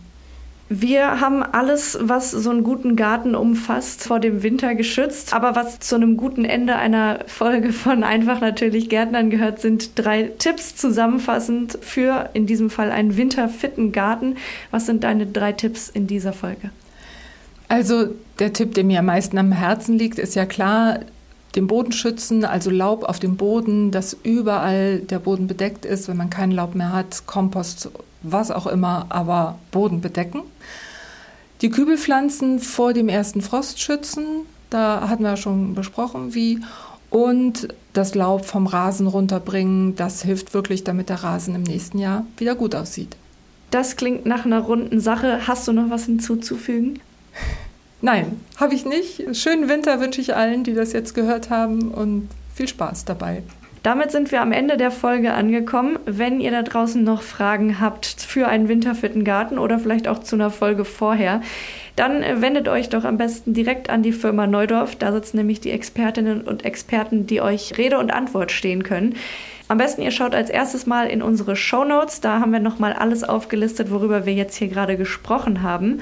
Wir 0.68 1.22
haben 1.22 1.44
alles, 1.44 1.96
was 2.02 2.32
so 2.32 2.50
einen 2.50 2.64
guten 2.64 2.96
Garten 2.96 3.36
umfasst, 3.36 4.02
vor 4.02 4.20
dem 4.20 4.42
Winter 4.42 4.74
geschützt. 4.74 5.32
Aber 5.32 5.56
was 5.56 5.80
zu 5.80 5.94
einem 5.94 6.18
guten 6.18 6.44
Ende 6.44 6.76
einer 6.76 7.20
Folge 7.28 7.72
von 7.72 8.04
Einfach 8.04 8.42
natürlich 8.42 8.90
Gärtnern 8.90 9.30
gehört, 9.30 9.62
sind 9.62 9.92
drei 9.94 10.24
Tipps 10.40 10.76
zusammenfassend 10.76 11.78
für 11.82 12.32
in 12.34 12.48
diesem 12.48 12.72
Fall 12.72 12.92
einen 12.92 13.16
winterfitten 13.16 13.92
Garten. 13.92 14.38
Was 14.72 14.88
sind 14.88 15.04
deine 15.04 15.28
drei 15.28 15.52
Tipps 15.52 15.88
in 15.88 16.08
dieser 16.08 16.34
Folge? 16.34 16.72
Also 17.68 18.08
der 18.40 18.52
Tipp, 18.54 18.74
der 18.74 18.84
mir 18.84 19.00
am 19.00 19.06
meisten 19.06 19.38
am 19.38 19.52
Herzen 19.52 20.00
liegt, 20.00 20.18
ist 20.18 20.34
ja 20.34 20.48
klar, 20.48 21.00
den 21.56 21.68
Boden 21.68 21.92
schützen, 21.92 22.44
also 22.46 22.70
Laub 22.70 23.04
auf 23.04 23.20
dem 23.20 23.38
Boden, 23.38 23.92
dass 23.92 24.18
überall 24.24 25.00
der 25.00 25.20
Boden 25.20 25.48
bedeckt 25.48 25.86
ist, 25.86 26.08
wenn 26.08 26.18
man 26.18 26.30
kein 26.30 26.52
Laub 26.52 26.76
mehr 26.76 26.92
hat, 26.92 27.26
Kompost 27.26 27.90
was 28.22 28.52
auch 28.52 28.68
immer, 28.68 29.06
aber 29.10 29.60
Boden 29.72 30.02
bedecken. 30.02 30.42
Die 31.62 31.70
Kübelpflanzen 31.70 32.60
vor 32.60 32.94
dem 32.94 33.08
ersten 33.08 33.42
Frost 33.42 33.80
schützen, 33.80 34.26
da 34.70 35.10
hatten 35.10 35.24
wir 35.24 35.38
schon 35.38 35.76
besprochen, 35.76 36.34
wie. 36.34 36.60
Und 37.10 37.70
das 37.94 38.14
Laub 38.14 38.46
vom 38.46 38.68
Rasen 38.68 39.08
runterbringen, 39.08 39.96
das 39.96 40.24
hilft 40.24 40.54
wirklich, 40.54 40.84
damit 40.84 41.08
der 41.08 41.24
Rasen 41.24 41.56
im 41.56 41.64
nächsten 41.64 41.98
Jahr 41.98 42.26
wieder 42.38 42.56
gut 42.56 42.76
aussieht. 42.76 43.16
Das 43.72 43.96
klingt 43.96 44.26
nach 44.26 44.46
einer 44.46 44.60
runden 44.60 45.00
Sache. 45.00 45.48
Hast 45.48 45.68
du 45.68 45.72
noch 45.72 45.90
was 45.90 46.06
hinzuzufügen? 46.06 47.00
Nein, 48.06 48.40
habe 48.58 48.76
ich 48.76 48.86
nicht. 48.86 49.36
Schönen 49.36 49.68
Winter 49.68 50.00
wünsche 50.00 50.22
ich 50.22 50.36
allen, 50.36 50.64
die 50.64 50.76
das 50.76 50.94
jetzt 50.94 51.16
gehört 51.16 51.50
haben 51.50 51.90
und 51.90 52.30
viel 52.54 52.68
Spaß 52.68 53.06
dabei. 53.06 53.42
Damit 53.82 54.12
sind 54.12 54.32
wir 54.32 54.44
am 54.44 54.52
Ende 54.52 54.78
der 54.78 54.92
Folge 54.92 55.34
angekommen. 55.34 55.98
Wenn 56.06 56.40
ihr 56.40 56.52
da 56.52 56.62
draußen 56.62 57.04
noch 57.04 57.24
Fragen 57.24 57.80
habt 57.80 58.06
für 58.06 58.48
einen 58.48 58.68
winterfitten 58.68 59.24
Garten 59.24 59.58
oder 59.58 59.80
vielleicht 59.80 60.08
auch 60.08 60.20
zu 60.20 60.36
einer 60.36 60.52
Folge 60.52 60.86
vorher, 60.86 61.42
dann 61.96 62.22
wendet 62.42 62.68
euch 62.68 62.90
doch 62.90 63.06
am 63.06 63.18
besten 63.18 63.56
direkt 63.56 63.90
an 63.90 64.04
die 64.04 64.12
Firma 64.12 64.46
Neudorf. 64.46 64.96
Da 64.96 65.12
sitzen 65.12 65.38
nämlich 65.38 65.60
die 65.60 65.72
Expertinnen 65.72 66.42
und 66.42 66.64
Experten, 66.64 67.26
die 67.26 67.42
euch 67.42 67.76
Rede 67.80 67.98
und 67.98 68.14
Antwort 68.14 68.52
stehen 68.52 68.84
können. 68.84 69.16
Am 69.68 69.80
besten 69.80 70.04
ihr 70.04 70.12
schaut 70.12 70.36
als 70.36 70.52
erstes 70.52 70.86
mal 70.86 71.08
in 71.08 71.24
unsere 71.24 71.56
Show 71.56 71.84
Notes. 71.86 72.22
Da 72.22 72.40
haben 72.40 72.52
wir 72.52 72.60
nochmal 72.60 72.94
alles 72.94 73.24
aufgelistet, 73.24 73.90
worüber 73.90 74.28
wir 74.28 74.34
jetzt 74.34 74.58
hier 74.58 74.68
gerade 74.68 74.96
gesprochen 74.96 75.64
haben. 75.64 76.02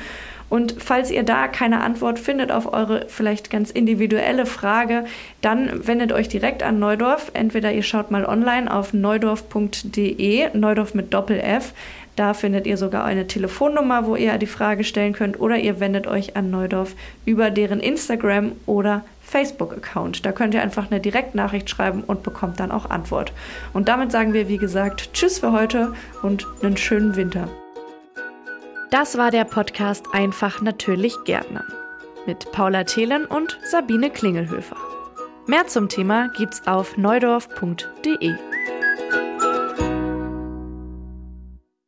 Und 0.53 0.75
falls 0.77 1.09
ihr 1.09 1.23
da 1.23 1.47
keine 1.47 1.81
Antwort 1.81 2.19
findet 2.19 2.51
auf 2.51 2.71
eure 2.71 3.07
vielleicht 3.07 3.49
ganz 3.49 3.71
individuelle 3.71 4.45
Frage, 4.45 5.05
dann 5.41 5.87
wendet 5.87 6.11
euch 6.11 6.29
direkt 6.29 6.61
an 6.61 6.77
Neudorf. 6.77 7.31
Entweder 7.33 7.73
ihr 7.73 7.81
schaut 7.81 8.11
mal 8.11 8.23
online 8.23 8.71
auf 8.71 8.93
neudorf.de, 8.93 10.55
Neudorf 10.55 10.93
mit 10.93 11.11
Doppel-F. 11.11 11.73
Da 12.15 12.35
findet 12.35 12.67
ihr 12.67 12.77
sogar 12.77 13.03
eine 13.03 13.25
Telefonnummer, 13.25 14.05
wo 14.05 14.15
ihr 14.15 14.37
die 14.37 14.45
Frage 14.45 14.83
stellen 14.83 15.13
könnt, 15.13 15.39
oder 15.39 15.57
ihr 15.57 15.79
wendet 15.79 16.05
euch 16.05 16.35
an 16.35 16.51
Neudorf 16.51 16.93
über 17.25 17.49
deren 17.49 17.79
Instagram 17.79 18.51
oder 18.67 19.03
Facebook-Account. 19.23 20.23
Da 20.23 20.33
könnt 20.33 20.53
ihr 20.53 20.61
einfach 20.61 20.91
eine 20.91 20.99
Direktnachricht 20.99 21.67
schreiben 21.67 22.03
und 22.05 22.21
bekommt 22.21 22.59
dann 22.59 22.69
auch 22.69 22.91
Antwort. 22.91 23.33
Und 23.73 23.87
damit 23.87 24.11
sagen 24.11 24.33
wir, 24.33 24.47
wie 24.49 24.59
gesagt, 24.59 25.13
Tschüss 25.13 25.39
für 25.39 25.51
heute 25.51 25.95
und 26.21 26.45
einen 26.61 26.77
schönen 26.77 27.15
Winter. 27.15 27.49
Das 28.93 29.17
war 29.17 29.31
der 29.31 29.43
Podcast 29.43 30.05
Einfach 30.13 30.61
natürlich 30.61 31.15
Gärtnern 31.25 31.65
mit 32.27 32.51
Paula 32.51 32.83
Thelen 32.83 33.25
und 33.25 33.57
Sabine 33.63 34.11
Klingelhöfer. 34.11 34.77
Mehr 35.47 35.65
zum 35.65 35.89
Thema 35.89 36.29
gibt's 36.37 36.61
auf 36.67 36.95
neudorf.de. 36.95 38.35